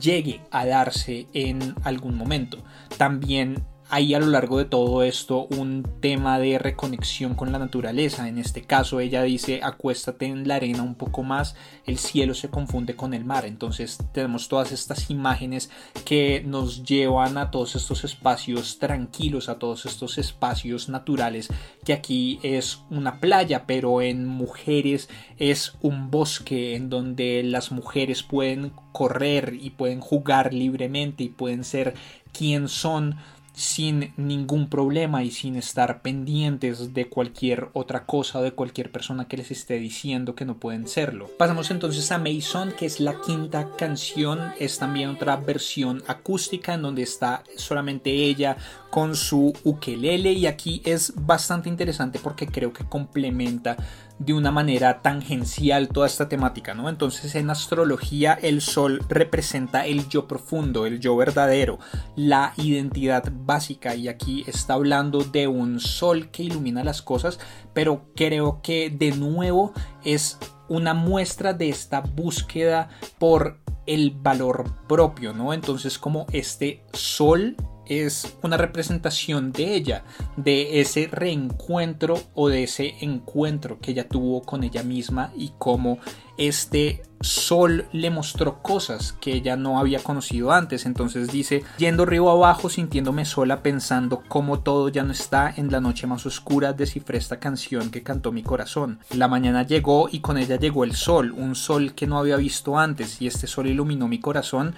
[0.01, 2.65] llegue a darse en algún momento.
[2.97, 8.29] También hay a lo largo de todo esto un tema de reconexión con la naturaleza.
[8.29, 12.51] En este caso ella dice acuéstate en la arena un poco más, el cielo se
[12.51, 13.47] confunde con el mar.
[13.47, 15.71] Entonces tenemos todas estas imágenes
[16.05, 21.49] que nos llevan a todos estos espacios tranquilos, a todos estos espacios naturales,
[21.85, 28.23] que aquí es una playa, pero en mujeres es un bosque en donde las mujeres
[28.25, 31.95] pueden correr y pueden jugar libremente y pueden ser
[32.33, 33.17] quien son
[33.57, 39.29] sin ningún problema y sin estar pendientes de cualquier otra cosa o de cualquier persona
[39.29, 41.31] que les esté diciendo que no pueden serlo.
[41.39, 46.83] Pasamos entonces a Mason, que es la quinta canción, es también otra versión acústica en
[46.83, 48.59] donde está solamente ella
[48.91, 53.79] con su ukelele y aquí es bastante interesante porque creo que complementa
[54.19, 56.89] de una manera tangencial toda esta temática, ¿no?
[56.89, 61.79] Entonces en astrología el sol representa el yo profundo, el yo verdadero,
[62.15, 67.39] la identidad básica y aquí está hablando de un sol que ilumina las cosas,
[67.75, 69.73] pero creo que de nuevo
[70.05, 75.53] es una muestra de esta búsqueda por el valor propio, ¿no?
[75.53, 77.57] Entonces como este sol
[77.89, 80.05] es una representación de ella,
[80.37, 85.99] de ese reencuentro o de ese encuentro que ella tuvo con ella misma y cómo
[86.37, 90.87] este sol le mostró cosas que ella no había conocido antes.
[90.87, 95.81] Entonces dice, yendo río abajo, sintiéndome sola, pensando cómo todo ya no está en la
[95.81, 99.01] noche más oscura, descifré esta canción que cantó mi corazón.
[99.11, 102.79] La mañana llegó y con ella llegó el sol, un sol que no había visto
[102.79, 104.75] antes y este sol iluminó mi corazón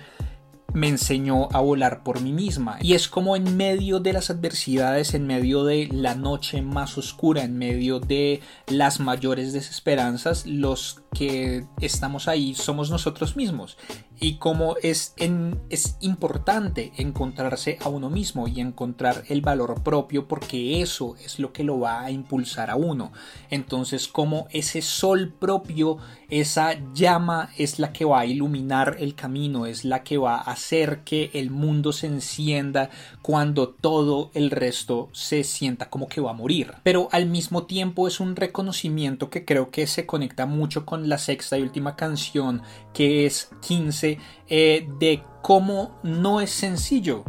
[0.72, 2.78] me enseñó a volar por mí misma.
[2.80, 7.42] Y es como en medio de las adversidades, en medio de la noche más oscura,
[7.42, 13.76] en medio de las mayores desesperanzas, los que estamos ahí somos nosotros mismos
[14.20, 20.28] y como es, en, es importante encontrarse a uno mismo y encontrar el valor propio
[20.28, 23.12] porque eso es lo que lo va a impulsar a uno.
[23.50, 25.98] Entonces como ese sol propio,
[26.30, 30.52] esa llama es la que va a iluminar el camino, es la que va a
[30.52, 32.90] hacer que el mundo se encienda
[33.22, 36.74] cuando todo el resto se sienta como que va a morir.
[36.84, 41.18] Pero al mismo tiempo es un reconocimiento que creo que se conecta mucho con la
[41.18, 44.18] sexta y última canción que es 15
[44.48, 47.24] eh, de cómo no es sencillo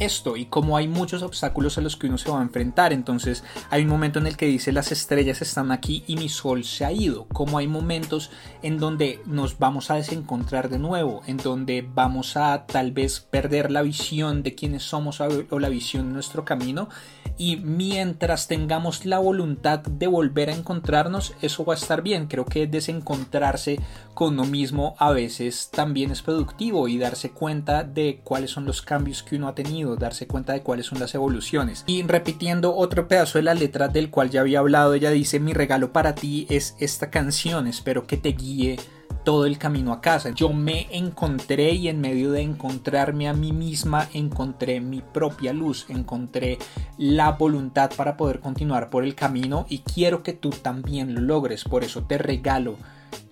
[0.00, 2.92] esto y como hay muchos obstáculos a los que uno se va a enfrentar.
[2.92, 6.64] Entonces hay un momento en el que dice las estrellas están aquí y mi sol
[6.64, 7.26] se ha ido.
[7.28, 8.30] Como hay momentos
[8.62, 13.70] en donde nos vamos a desencontrar de nuevo, en donde vamos a tal vez perder
[13.70, 16.88] la visión de quiénes somos o la visión de nuestro camino.
[17.36, 22.26] Y mientras tengamos la voluntad de volver a encontrarnos, eso va a estar bien.
[22.26, 23.80] Creo que desencontrarse
[24.14, 28.82] con uno mismo a veces también es productivo y darse cuenta de cuáles son los
[28.82, 31.84] cambios que uno ha tenido darse cuenta de cuáles son las evoluciones.
[31.86, 35.52] Y repitiendo otro pedazo de la letra del cual ya había hablado, ella dice, mi
[35.52, 38.78] regalo para ti es esta canción, espero que te guíe
[39.24, 40.30] todo el camino a casa.
[40.30, 45.86] Yo me encontré y en medio de encontrarme a mí misma encontré mi propia luz,
[45.88, 46.58] encontré
[46.98, 51.64] la voluntad para poder continuar por el camino y quiero que tú también lo logres.
[51.64, 52.76] Por eso te regalo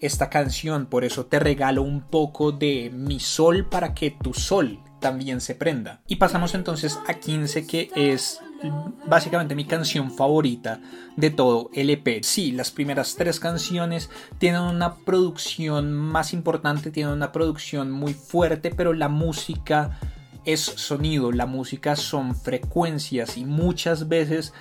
[0.01, 4.81] esta canción, por eso te regalo un poco de mi sol para que tu sol
[5.01, 6.01] también se prenda.
[6.07, 8.41] Y pasamos entonces a 15 que es
[9.07, 10.81] básicamente mi canción favorita
[11.17, 12.23] de todo el EP.
[12.23, 18.71] Sí, las primeras tres canciones tienen una producción más importante, tienen una producción muy fuerte,
[18.71, 19.99] pero la música
[20.45, 24.53] es sonido, la música son frecuencias y muchas veces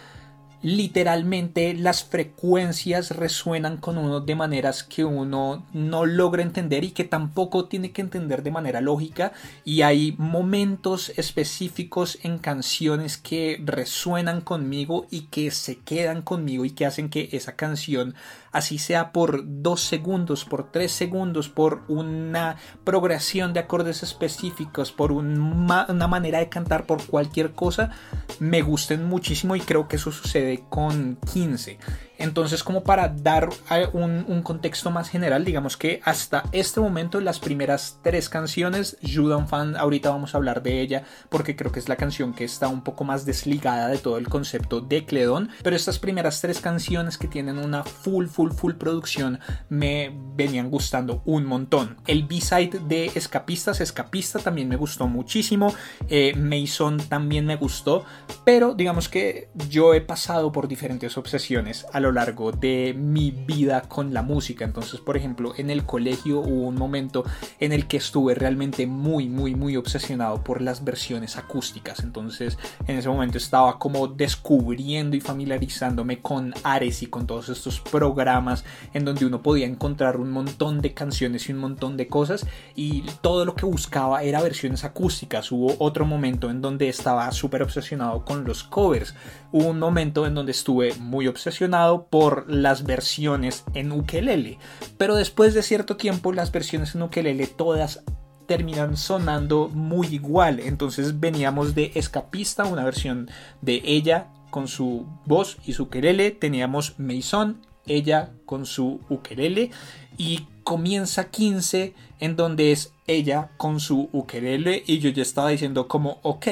[0.67, 7.05] literalmente las frecuencias resuenan con uno de maneras que uno no logra entender y que
[7.05, 9.31] tampoco tiene que entender de manera lógica.
[9.63, 16.71] Y hay momentos específicos en canciones que resuenan conmigo y que se quedan conmigo y
[16.71, 18.13] que hacen que esa canción
[18.51, 25.11] así sea por dos segundos, por tres segundos, por una progresión de acordes específicos, por
[25.11, 27.91] una manera de cantar, por cualquier cosa,
[28.39, 31.79] me gusten muchísimo y creo que eso sucede con 15.
[32.17, 33.49] Entonces, como para dar
[33.93, 39.75] un, contexto más general, digamos que hasta este momento las primeras tres canciones, Judan Fan,
[39.75, 42.83] ahorita vamos a hablar de ella porque creo que es la canción que está un
[42.83, 47.27] poco más desligada de todo el concepto de Cledón, pero estas primeras tres canciones que
[47.27, 51.97] tienen una full, full, full producción me venían gustando un montón.
[52.07, 55.73] El B-side de Escapistas, Escapista también me gustó muchísimo,
[56.09, 58.05] eh, Mason también me gustó,
[58.45, 63.81] pero digamos que yo he pasado por diferentes obsesiones a lo largo de mi vida
[63.81, 64.65] con la música.
[64.65, 67.23] Entonces, por ejemplo, en el colegio hubo un momento
[67.59, 71.99] en el que estuve realmente muy, muy, muy obsesionado por las versiones acústicas.
[71.99, 77.79] Entonces, en ese momento estaba como descubriendo y familiarizándome con Ares y con todos estos
[77.79, 82.45] programas en donde uno podía encontrar un montón de canciones y un montón de cosas
[82.75, 85.51] y todo lo que buscaba era versiones acústicas.
[85.51, 89.15] Hubo otro momento en donde estaba súper obsesionado con los covers.
[89.51, 94.59] Un momento en donde estuve muy obsesionado por las versiones en ukelele.
[94.97, 98.03] Pero después de cierto tiempo las versiones en ukelele todas
[98.47, 100.59] terminan sonando muy igual.
[100.59, 103.29] Entonces veníamos de Escapista, una versión
[103.61, 106.31] de ella con su voz y su ukelele.
[106.31, 109.71] Teníamos Mason, ella con su ukelele.
[110.17, 114.83] Y comienza 15 en donde es ella con su ukelele.
[114.87, 116.47] Y yo ya estaba diciendo como, ok,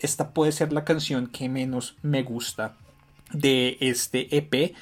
[0.00, 2.76] esta puede ser la canción que menos me gusta
[3.32, 4.74] de este EP.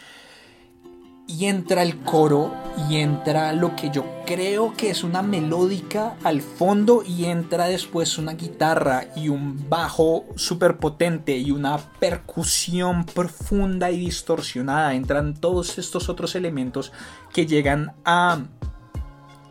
[1.30, 2.54] Y entra el coro
[2.88, 8.16] y entra lo que yo creo que es una melódica al fondo y entra después
[8.16, 14.94] una guitarra y un bajo súper potente y una percusión profunda y distorsionada.
[14.94, 16.92] Entran todos estos otros elementos
[17.34, 18.44] que llegan a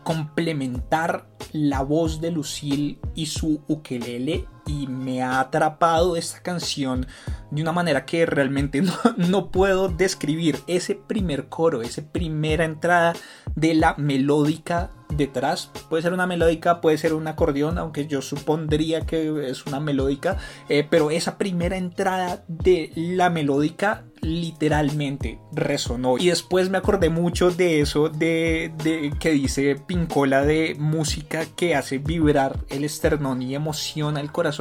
[0.02, 7.06] complementar la voz de Lucille y su ukelele y me ha atrapado esta canción
[7.50, 10.60] de una manera que realmente no, no, puedo describir.
[10.66, 13.14] Ese primer coro, esa primera entrada
[13.56, 15.70] de la melódica detrás.
[15.88, 20.36] Puede ser una melódica, puede ser un acordeón, aunque yo supondría que es una melódica.
[20.68, 26.18] Eh, pero esa primera entrada de la melódica literalmente resonó.
[26.18, 31.74] Y después me acordé mucho de eso de, de, que dice Pincola de música que
[31.74, 34.57] hace vibrar el esternón y emociona el corazón.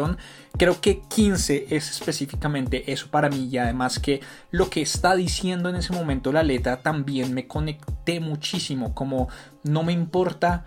[0.57, 5.69] Creo que 15 es específicamente eso para mí y además que lo que está diciendo
[5.69, 9.29] en ese momento la letra también me conecté muchísimo como
[9.63, 10.65] no me importa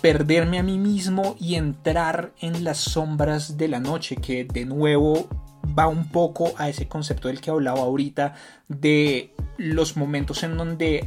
[0.00, 5.28] perderme a mí mismo y entrar en las sombras de la noche que de nuevo
[5.78, 8.34] va un poco a ese concepto del que hablaba ahorita
[8.68, 11.06] de los momentos en donde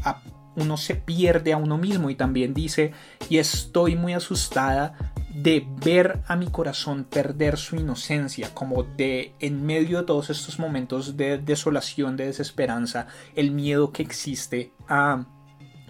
[0.59, 2.91] uno se pierde a uno mismo y también dice
[3.29, 9.65] y estoy muy asustada de ver a mi corazón perder su inocencia, como de en
[9.65, 15.25] medio de todos estos momentos de desolación, de desesperanza, el miedo que existe a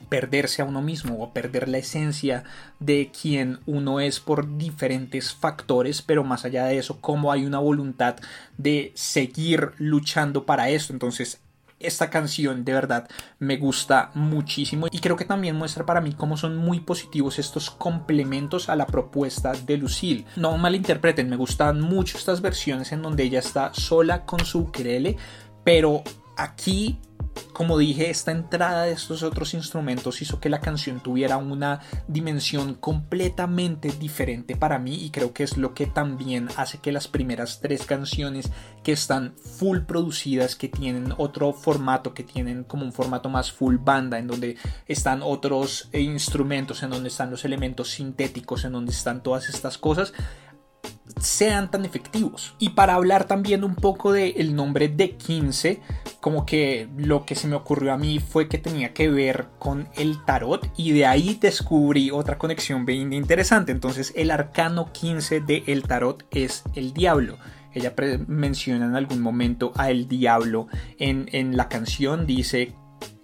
[0.10, 2.43] perderse a uno mismo o perder la esencia
[2.79, 7.60] de quien uno es por diferentes factores, pero más allá de eso, cómo hay una
[7.60, 8.17] voluntad
[8.58, 10.91] de seguir luchando para esto.
[10.93, 11.41] Entonces,
[11.80, 16.38] esta canción de verdad me gusta muchísimo y creo que también muestra para mí cómo
[16.38, 20.26] son muy positivos estos complementos a la propuesta de Lucille.
[20.36, 25.18] No malinterpreten, me gustan mucho estas versiones en donde ella está sola con su ukelele,
[25.63, 26.04] pero
[26.36, 27.00] aquí
[27.54, 32.75] como dije, esta entrada de estos otros instrumentos hizo que la canción tuviera una dimensión
[32.75, 37.60] completamente diferente para mí y creo que es lo que también hace que las primeras
[37.60, 38.52] tres canciones
[38.84, 43.78] que están full producidas, que tienen otro formato, que tienen como un formato más full
[43.78, 49.21] banda, en donde están otros instrumentos, en donde están los elementos sintéticos, en donde están
[49.21, 50.13] todas estas cosas,
[51.19, 52.56] sean tan efectivos.
[52.60, 55.82] Y para hablar también un poco del nombre de 15,
[56.19, 59.88] como que lo que se me ocurrió a mí fue que tenía que ver con
[59.95, 63.72] el tarot y de ahí descubrí otra conexión bien interesante.
[63.72, 67.38] Entonces el arcano 15 del tarot es el diablo.
[67.74, 67.93] ella
[68.28, 70.67] menciona en algún momento a el diablo
[70.98, 72.74] en, en la canción, dice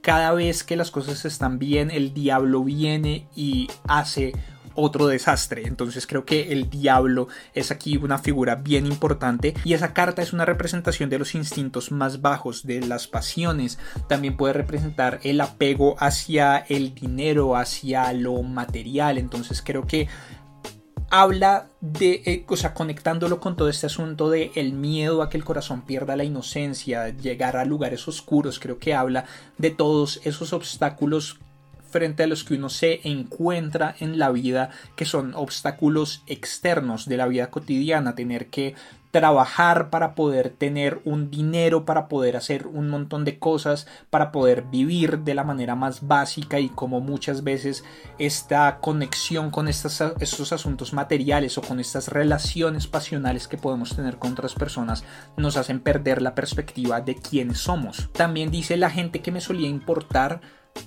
[0.06, 4.34] cada vez que las cosas están bien, el diablo viene y hace
[4.75, 5.63] otro desastre.
[5.65, 10.33] Entonces creo que el diablo es aquí una figura bien importante y esa carta es
[10.33, 13.80] una representación de los instintos más bajos, de las pasiones.
[14.07, 19.17] También puede representar el apego hacia el dinero, hacia lo material.
[19.17, 20.07] Entonces creo que
[21.09, 25.38] habla de, eh, o sea, conectándolo con todo este asunto de el miedo a que
[25.38, 29.26] el corazón pierda la inocencia, llegar a lugares oscuros, creo que habla
[29.57, 31.39] de todos esos obstáculos
[31.96, 37.16] frente a los que uno se encuentra en la vida, que son obstáculos externos de
[37.16, 38.76] la vida cotidiana, tener que
[39.12, 44.64] trabajar para poder tener un dinero, para poder hacer un montón de cosas, para poder
[44.64, 47.86] vivir de la manera más básica y como muchas veces
[48.20, 54.18] esta conexión con estos, estos asuntos materiales o con estas relaciones pasionales que podemos tener
[54.18, 55.06] con otras personas
[55.38, 58.10] nos hacen perder la perspectiva de quiénes somos.
[58.12, 60.41] También dice la gente que me solía importar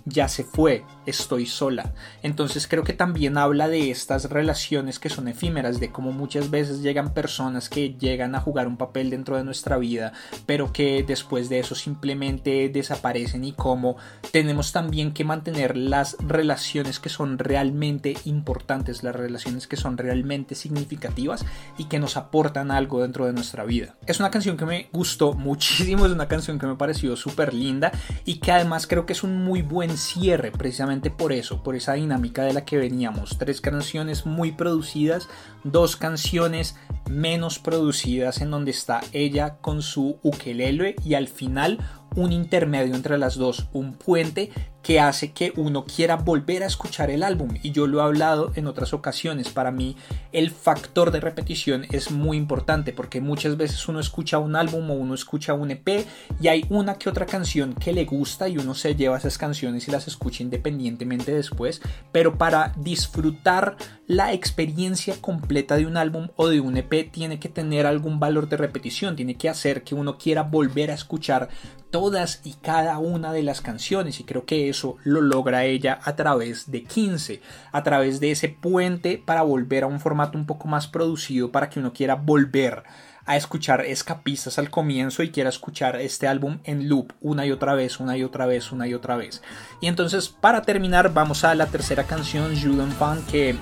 [0.09, 1.93] ya se fue, estoy sola.
[2.23, 6.83] Entonces creo que también habla de estas relaciones que son efímeras, de cómo muchas veces
[6.83, 10.13] llegan personas que llegan a jugar un papel dentro de nuestra vida,
[10.47, 13.97] pero que después de eso simplemente desaparecen y cómo
[14.33, 20.55] tenemos también que mantener las relaciones que son realmente importantes, las relaciones que son realmente
[20.55, 21.45] significativas
[21.77, 23.97] y que nos aportan algo dentro de nuestra vida.
[24.07, 27.93] Es una canción que me gustó muchísimo, es una canción que me pareció súper linda
[28.25, 31.77] y que además creo que es un muy buen buen cierre precisamente por eso, por
[31.77, 33.39] esa dinámica de la que veníamos.
[33.39, 35.29] Tres canciones muy producidas,
[35.63, 36.75] dos canciones
[37.09, 41.79] menos producidas en donde está ella con su ukelele y al final
[42.17, 44.51] un intermedio entre las dos, un puente
[44.83, 47.51] que hace que uno quiera volver a escuchar el álbum.
[47.63, 49.51] Y yo lo he hablado en otras ocasiones.
[49.51, 49.97] Para mí
[50.33, 54.95] el factor de repetición es muy importante porque muchas veces uno escucha un álbum o
[54.95, 56.07] uno escucha un EP
[56.41, 59.87] y hay una que otra canción que le gusta y uno se lleva esas canciones
[59.89, 61.83] y las escucha independientemente después.
[62.13, 67.51] Pero para disfrutar la experiencia completa de un álbum o de un EP tiene que
[67.51, 71.51] tener algún valor de repetición, tiene que hacer que uno quiera volver a escuchar
[71.91, 76.17] todas y cada una de las canciones y creo que eso lo logra ella a
[76.17, 77.41] través de 15,
[77.73, 81.69] a través de ese puente para volver a un formato un poco más producido para
[81.69, 82.85] que uno quiera volver
[83.25, 87.75] a escuchar escapistas al comienzo y quiera escuchar este álbum en loop una y otra
[87.75, 89.43] vez, una y otra vez, una y otra vez.
[89.83, 93.57] Y entonces para terminar vamos a la tercera canción, Julian Pan, que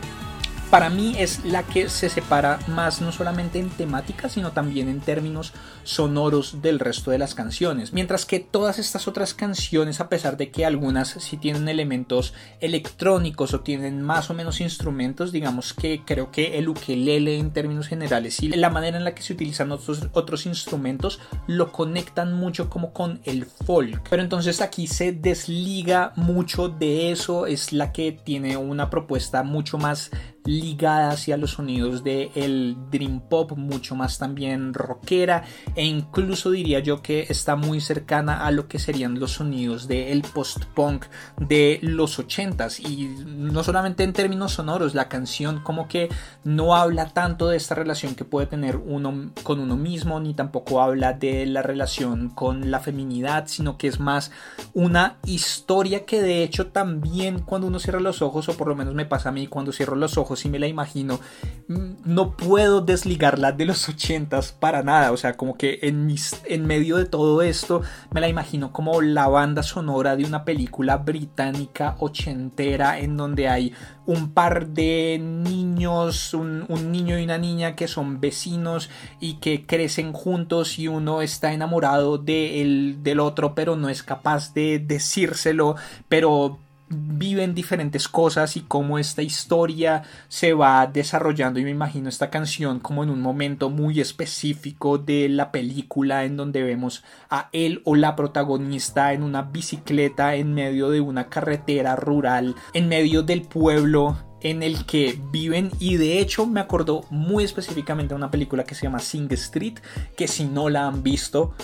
[0.70, 5.00] para mí es la que se separa más no solamente en temática, sino también en
[5.00, 5.52] términos
[5.84, 7.92] sonoros del resto de las canciones.
[7.92, 13.54] Mientras que todas estas otras canciones, a pesar de que algunas sí tienen elementos electrónicos
[13.54, 18.42] o tienen más o menos instrumentos, digamos que creo que el ukelele en términos generales
[18.42, 22.92] y la manera en la que se utilizan otros, otros instrumentos lo conectan mucho como
[22.92, 24.02] con el folk.
[24.10, 29.78] Pero entonces aquí se desliga mucho de eso, es la que tiene una propuesta mucho
[29.78, 30.10] más
[30.46, 35.44] ligada hacia los sonidos del el dream pop, mucho más también rockera
[35.74, 40.22] e incluso diría yo que está muy cercana a lo que serían los sonidos del
[40.22, 41.06] post-punk
[41.38, 46.08] de los 80s y no solamente en términos sonoros, la canción como que
[46.44, 50.80] no habla tanto de esta relación que puede tener uno con uno mismo ni tampoco
[50.80, 54.30] habla de la relación con la feminidad, sino que es más
[54.74, 58.94] una historia que de hecho también cuando uno cierra los ojos o por lo menos
[58.94, 61.20] me pasa a mí cuando cierro los ojos y me la imagino,
[61.68, 65.12] mm, no puedo desligarla de los ochentas para nada.
[65.12, 67.82] O sea, como que en, mis, en medio de todo esto
[68.12, 73.72] me la imagino como la banda sonora de una película británica ochentera en donde hay
[74.06, 78.88] un par de niños, un, un, niño y una niña que son vecinos
[79.20, 84.02] y que crecen juntos y uno está enamorado de el, del otro pero no es
[84.02, 85.76] capaz de decírselo,
[86.08, 86.58] pero
[86.88, 91.58] viven diferentes cosas y cómo esta historia se va desarrollando.
[91.58, 96.36] Y me imagino esta canción como en un momento muy específico de la película en
[96.36, 101.96] donde vemos a él o la protagonista en una bicicleta en medio de una carretera
[101.96, 105.70] rural en medio del pueblo en el que viven.
[105.80, 109.78] Y de hecho me acordó muy específicamente de una película que se llama Sing Street
[110.16, 111.54] que si no la han visto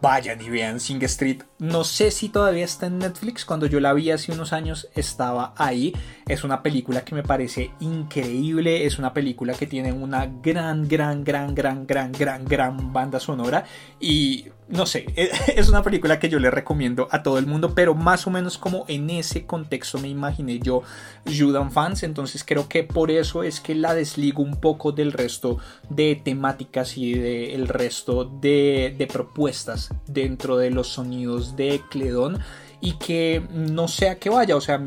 [0.00, 1.42] vayan y vean Sing Street.
[1.58, 3.44] No sé si todavía está en Netflix.
[3.44, 5.94] Cuando yo la vi hace unos años estaba ahí.
[6.26, 8.86] Es una película que me parece increíble.
[8.86, 13.64] Es una película que tiene una gran, gran, gran, gran, gran, gran, gran banda sonora.
[14.00, 15.06] Y no sé,
[15.54, 18.58] es una película que yo le recomiendo a todo el mundo, pero más o menos
[18.58, 20.82] como en ese contexto me imaginé yo
[21.24, 25.58] Judan Fans, entonces creo que por eso es que la desligo un poco del resto
[25.88, 32.40] de temáticas y del resto de, propuestas dentro de los sonidos de Cledón
[32.80, 34.82] y que no sé a qué vaya, o sea,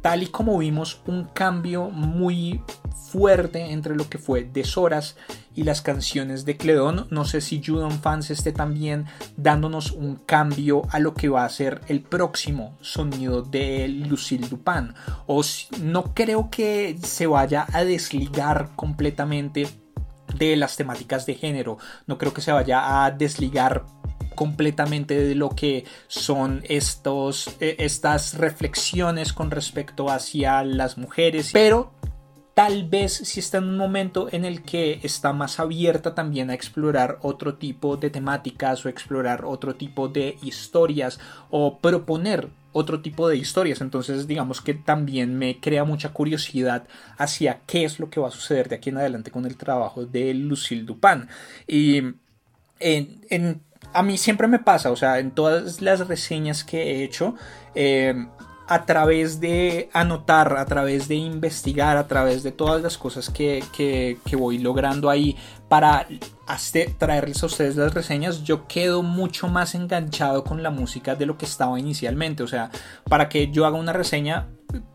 [0.00, 2.62] tal y como vimos un cambio muy
[3.12, 5.16] fuerte entre lo que fue Deshoras
[5.54, 7.06] y las canciones de Cledón.
[7.10, 11.48] No sé si Judon Fans esté también dándonos un cambio a lo que va a
[11.48, 14.94] ser el próximo sonido de Lucille Dupin.
[15.26, 15.42] O
[15.80, 19.68] no creo que se vaya a desligar completamente
[20.36, 21.78] de las temáticas de género.
[22.06, 23.84] No creo que se vaya a desligar
[24.34, 31.92] completamente de lo que son estos, eh, estas reflexiones con respecto hacia las mujeres, pero
[32.54, 36.54] tal vez si está en un momento en el que está más abierta también a
[36.54, 41.18] explorar otro tipo de temáticas o explorar otro tipo de historias
[41.50, 43.80] o proponer otro tipo de historias.
[43.80, 46.86] Entonces, digamos que también me crea mucha curiosidad
[47.16, 50.04] hacia qué es lo que va a suceder de aquí en adelante con el trabajo
[50.04, 51.28] de Lucille Dupin.
[51.66, 52.02] Y
[52.80, 57.34] en, a mí siempre me pasa, o sea, en todas las reseñas que he hecho,
[57.74, 58.26] eh,
[58.72, 63.62] a través de anotar, a través de investigar, a través de todas las cosas que,
[63.76, 65.36] que, voy logrando ahí
[65.68, 66.08] para
[66.96, 71.36] traerles a ustedes las reseñas, yo quedo mucho más enganchado con la música de lo
[71.36, 72.42] que estaba inicialmente.
[72.42, 72.70] O sea,
[73.10, 74.48] para que yo haga una reseña,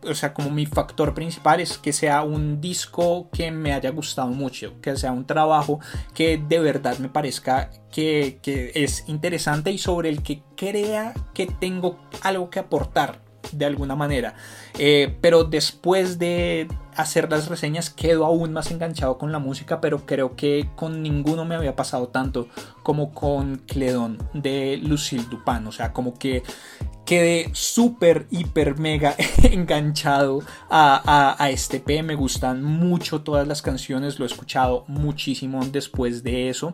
[0.03, 4.29] o sea, como mi factor principal es que sea un disco que me haya gustado
[4.29, 5.79] mucho, que sea un trabajo
[6.15, 11.45] que de verdad me parezca que, que es interesante y sobre el que crea que
[11.45, 14.35] tengo algo que aportar de alguna manera.
[14.77, 20.05] Eh, pero después de hacer las reseñas quedo aún más enganchado con la música, pero
[20.05, 22.47] creo que con ninguno me había pasado tanto
[22.83, 25.67] como con Cledón de Lucille Dupin.
[25.67, 26.43] O sea, como que
[27.05, 32.03] quedé súper, hiper, mega enganchado a, a, a, este P.
[32.03, 36.73] Me gustan mucho todas las canciones, lo he escuchado muchísimo después de eso.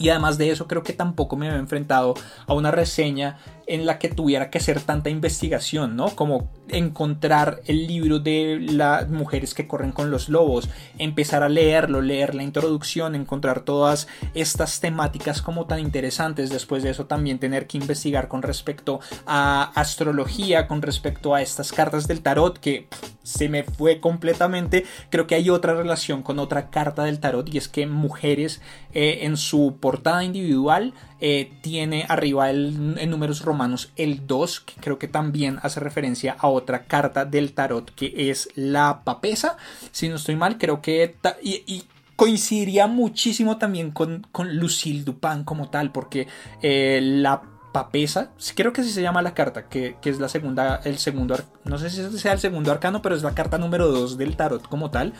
[0.00, 2.14] Y además de eso, creo que tampoco me había enfrentado
[2.46, 3.38] a una reseña
[3.70, 6.16] en la que tuviera que hacer tanta investigación, ¿no?
[6.16, 10.68] Como encontrar el libro de las mujeres que corren con los lobos,
[10.98, 16.50] empezar a leerlo, leer la introducción, encontrar todas estas temáticas como tan interesantes.
[16.50, 21.72] Después de eso también tener que investigar con respecto a astrología, con respecto a estas
[21.72, 22.88] cartas del tarot que
[23.22, 24.84] se me fue completamente.
[25.10, 28.60] Creo que hay otra relación con otra carta del tarot y es que mujeres
[28.92, 34.98] eh, en su portada individual eh, tiene arriba en números romanos el 2, que creo
[34.98, 39.56] que también hace referencia a otra carta del tarot que es la papesa.
[39.92, 41.16] Si no estoy mal, creo que...
[41.42, 41.84] Y,
[42.16, 46.26] coincidiría muchísimo también con, con Lucille Dupin como tal, porque
[46.60, 47.40] eh, la
[47.72, 51.78] papesa, creo que así se llama la carta, que, es la segunda, el segundo, no
[51.78, 54.90] sé si sea el segundo arcano, pero es la carta número 2 del tarot como
[54.90, 55.14] tal,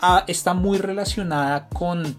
[0.00, 2.16] ah, está muy relacionada con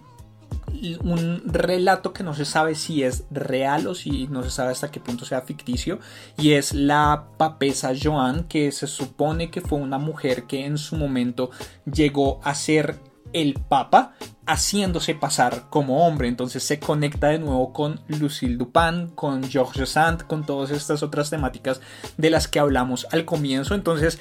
[1.02, 4.90] un relato que no se sabe si es real o si no se sabe hasta
[4.90, 5.98] qué punto sea ficticio
[6.36, 10.96] y es la papesa Joan que se supone que fue una mujer que en su
[10.96, 11.50] momento
[11.84, 13.00] llegó a ser
[13.32, 14.14] el papa
[14.46, 16.28] haciéndose pasar como hombre.
[16.28, 21.30] Entonces se conecta de nuevo con Lucille Dupin con Georges Sand con todas estas otras
[21.30, 21.80] temáticas
[22.16, 23.74] de las que hablamos al comienzo.
[23.74, 24.18] Entonces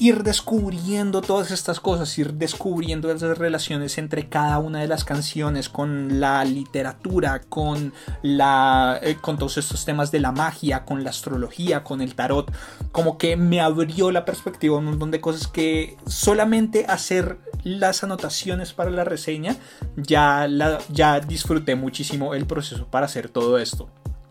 [0.00, 5.68] ir descubriendo todas estas cosas, ir descubriendo esas relaciones entre cada una de las canciones,
[5.68, 11.10] con la literatura, con, la, eh, con todos estos temas de la magia, con la
[11.10, 12.52] astrología, con el tarot,
[12.92, 18.72] como que me abrió la perspectiva un montón de cosas que solamente hacer las anotaciones
[18.72, 19.56] para la reseña
[19.96, 23.88] ya, la, ya disfruté muchísimo el proceso para hacer todo esto.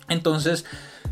[0.07, 0.63] Entonces,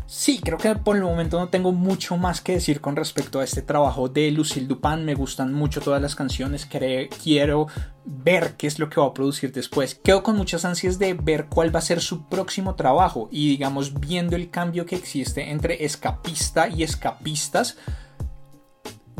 [0.08, 3.44] Sí, creo que por el momento no tengo mucho más que decir con respecto a
[3.44, 5.04] este trabajo de Lucille Dupin.
[5.04, 6.64] Me gustan mucho todas las canciones.
[6.66, 7.66] quiero
[8.04, 9.96] ver qué es lo que va a producir después.
[9.96, 13.98] Quedo con muchas ansias de ver cuál va a ser su próximo trabajo y digamos
[13.98, 17.76] viendo el cambio que existe entre escapista y escapistas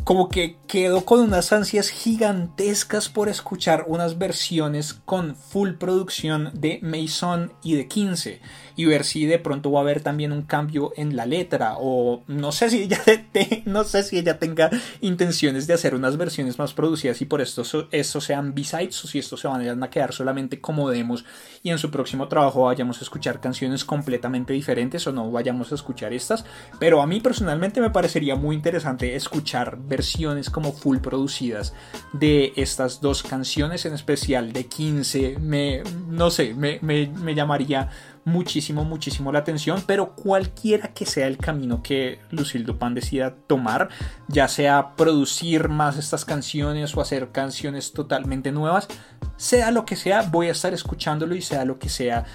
[0.07, 6.79] como que quedo con unas ansias gigantescas por escuchar unas versiones con full producción de
[6.81, 8.41] Mason y de 15
[8.77, 12.23] y ver si de pronto va a haber también un cambio en la letra o
[12.29, 13.01] no sé si ella,
[13.65, 14.71] no sé si ella tenga
[15.01, 19.19] intenciones de hacer unas versiones más producidas y por esto estos sean B-sides o si
[19.19, 21.25] estos se van a quedar solamente como demos
[21.63, 25.75] y en su próximo trabajo vayamos a escuchar canciones completamente diferentes o no vayamos a
[25.75, 26.45] escuchar estas.
[26.79, 31.75] Pero a mí personalmente me parecería muy interesante escuchar versiones como full producidas
[32.13, 37.91] de estas dos canciones en especial de 15 me no sé me, me, me llamaría
[38.27, 43.89] muchísimo, muchísimo la atención, pero cualquiera que sea el camino que Lucille Dupin decida tomar,
[44.29, 48.89] ya sea producir más estas canciones o hacer canciones totalmente nuevas,
[49.37, 52.27] sea lo que sea, voy a estar escuchándolo y sea lo que sea,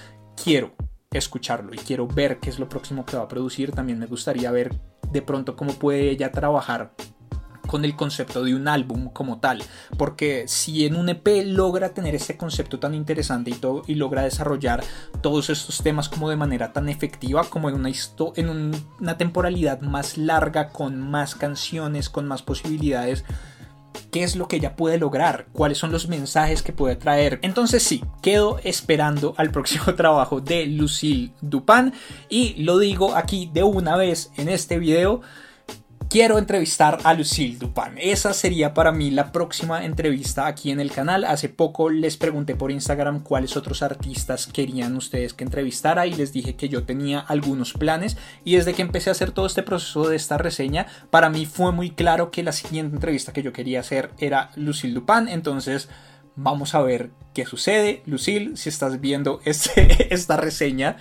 [0.42, 0.74] quiero
[1.12, 3.72] escucharlo y quiero ver qué es lo próximo que va a producir.
[3.72, 4.74] También me gustaría ver
[5.10, 6.94] de pronto cómo puede ella trabajar
[7.66, 9.62] con el concepto de un álbum como tal,
[9.96, 14.22] porque si en un EP logra tener este concepto tan interesante y, todo, y logra
[14.22, 14.82] desarrollar
[15.20, 17.90] todos estos temas como de manera tan efectiva como en una,
[18.36, 23.24] en una temporalidad más larga, con más canciones, con más posibilidades,
[24.12, 27.38] qué es lo que ella puede lograr, cuáles son los mensajes que puede traer.
[27.42, 31.92] Entonces sí, quedo esperando al próximo trabajo de Lucille Dupin
[32.28, 35.22] y lo digo aquí de una vez en este video.
[36.12, 37.94] Quiero entrevistar a Lucille Dupin.
[37.96, 41.24] Esa sería para mí la próxima entrevista aquí en el canal.
[41.24, 46.30] Hace poco les pregunté por Instagram cuáles otros artistas querían ustedes que entrevistara y les
[46.34, 48.18] dije que yo tenía algunos planes.
[48.44, 51.72] Y desde que empecé a hacer todo este proceso de esta reseña, para mí fue
[51.72, 55.28] muy claro que la siguiente entrevista que yo quería hacer era Lucille Dupin.
[55.28, 55.88] Entonces
[56.36, 58.02] vamos a ver qué sucede.
[58.04, 60.98] Lucille, si estás viendo este, esta reseña,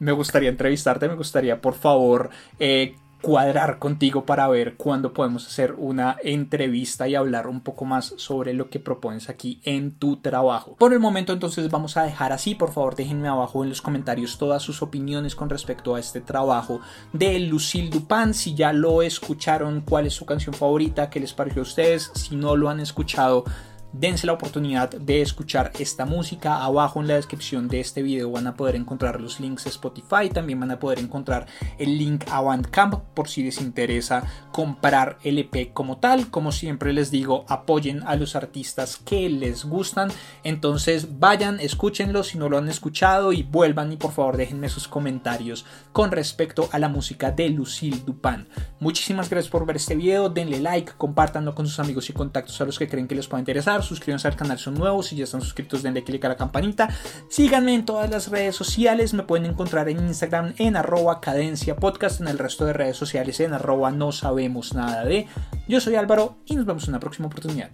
[0.00, 5.74] me gustaría entrevistarte, me gustaría por favor eh, cuadrar contigo para ver cuándo podemos hacer
[5.78, 10.74] una entrevista y hablar un poco más sobre lo que propones aquí en tu trabajo.
[10.76, 14.38] Por el momento entonces vamos a dejar así, por favor déjenme abajo en los comentarios
[14.38, 16.80] todas sus opiniones con respecto a este trabajo
[17.12, 21.62] de Lucille Dupin, si ya lo escucharon, cuál es su canción favorita, qué les pareció
[21.62, 23.44] a ustedes, si no lo han escuchado
[23.92, 26.62] dense la oportunidad de escuchar esta música.
[26.62, 30.28] Abajo en la descripción de este video van a poder encontrar los links a Spotify,
[30.32, 31.46] también van a poder encontrar
[31.78, 36.30] el link a Bandcamp por si les interesa comprar el EP como tal.
[36.30, 40.10] Como siempre les digo, apoyen a los artistas que les gustan.
[40.44, 44.88] Entonces vayan, escúchenlo si no lo han escuchado y vuelvan y por favor déjenme sus
[44.88, 48.48] comentarios con respecto a la música de Lucille Dupin.
[48.80, 52.64] Muchísimas gracias por ver este video, denle like, compártanlo con sus amigos y contactos a
[52.64, 55.42] los que creen que les pueda interesar suscríbanse al canal, son nuevos, si ya están
[55.42, 56.88] suscritos denle click a la campanita,
[57.28, 62.20] síganme en todas las redes sociales, me pueden encontrar en Instagram en arroba cadencia podcast,
[62.20, 65.26] en el resto de redes sociales en arroba no sabemos nada de.
[65.68, 67.70] Yo soy Álvaro y nos vemos en una próxima oportunidad.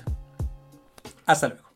[1.27, 1.68] Hasta luego.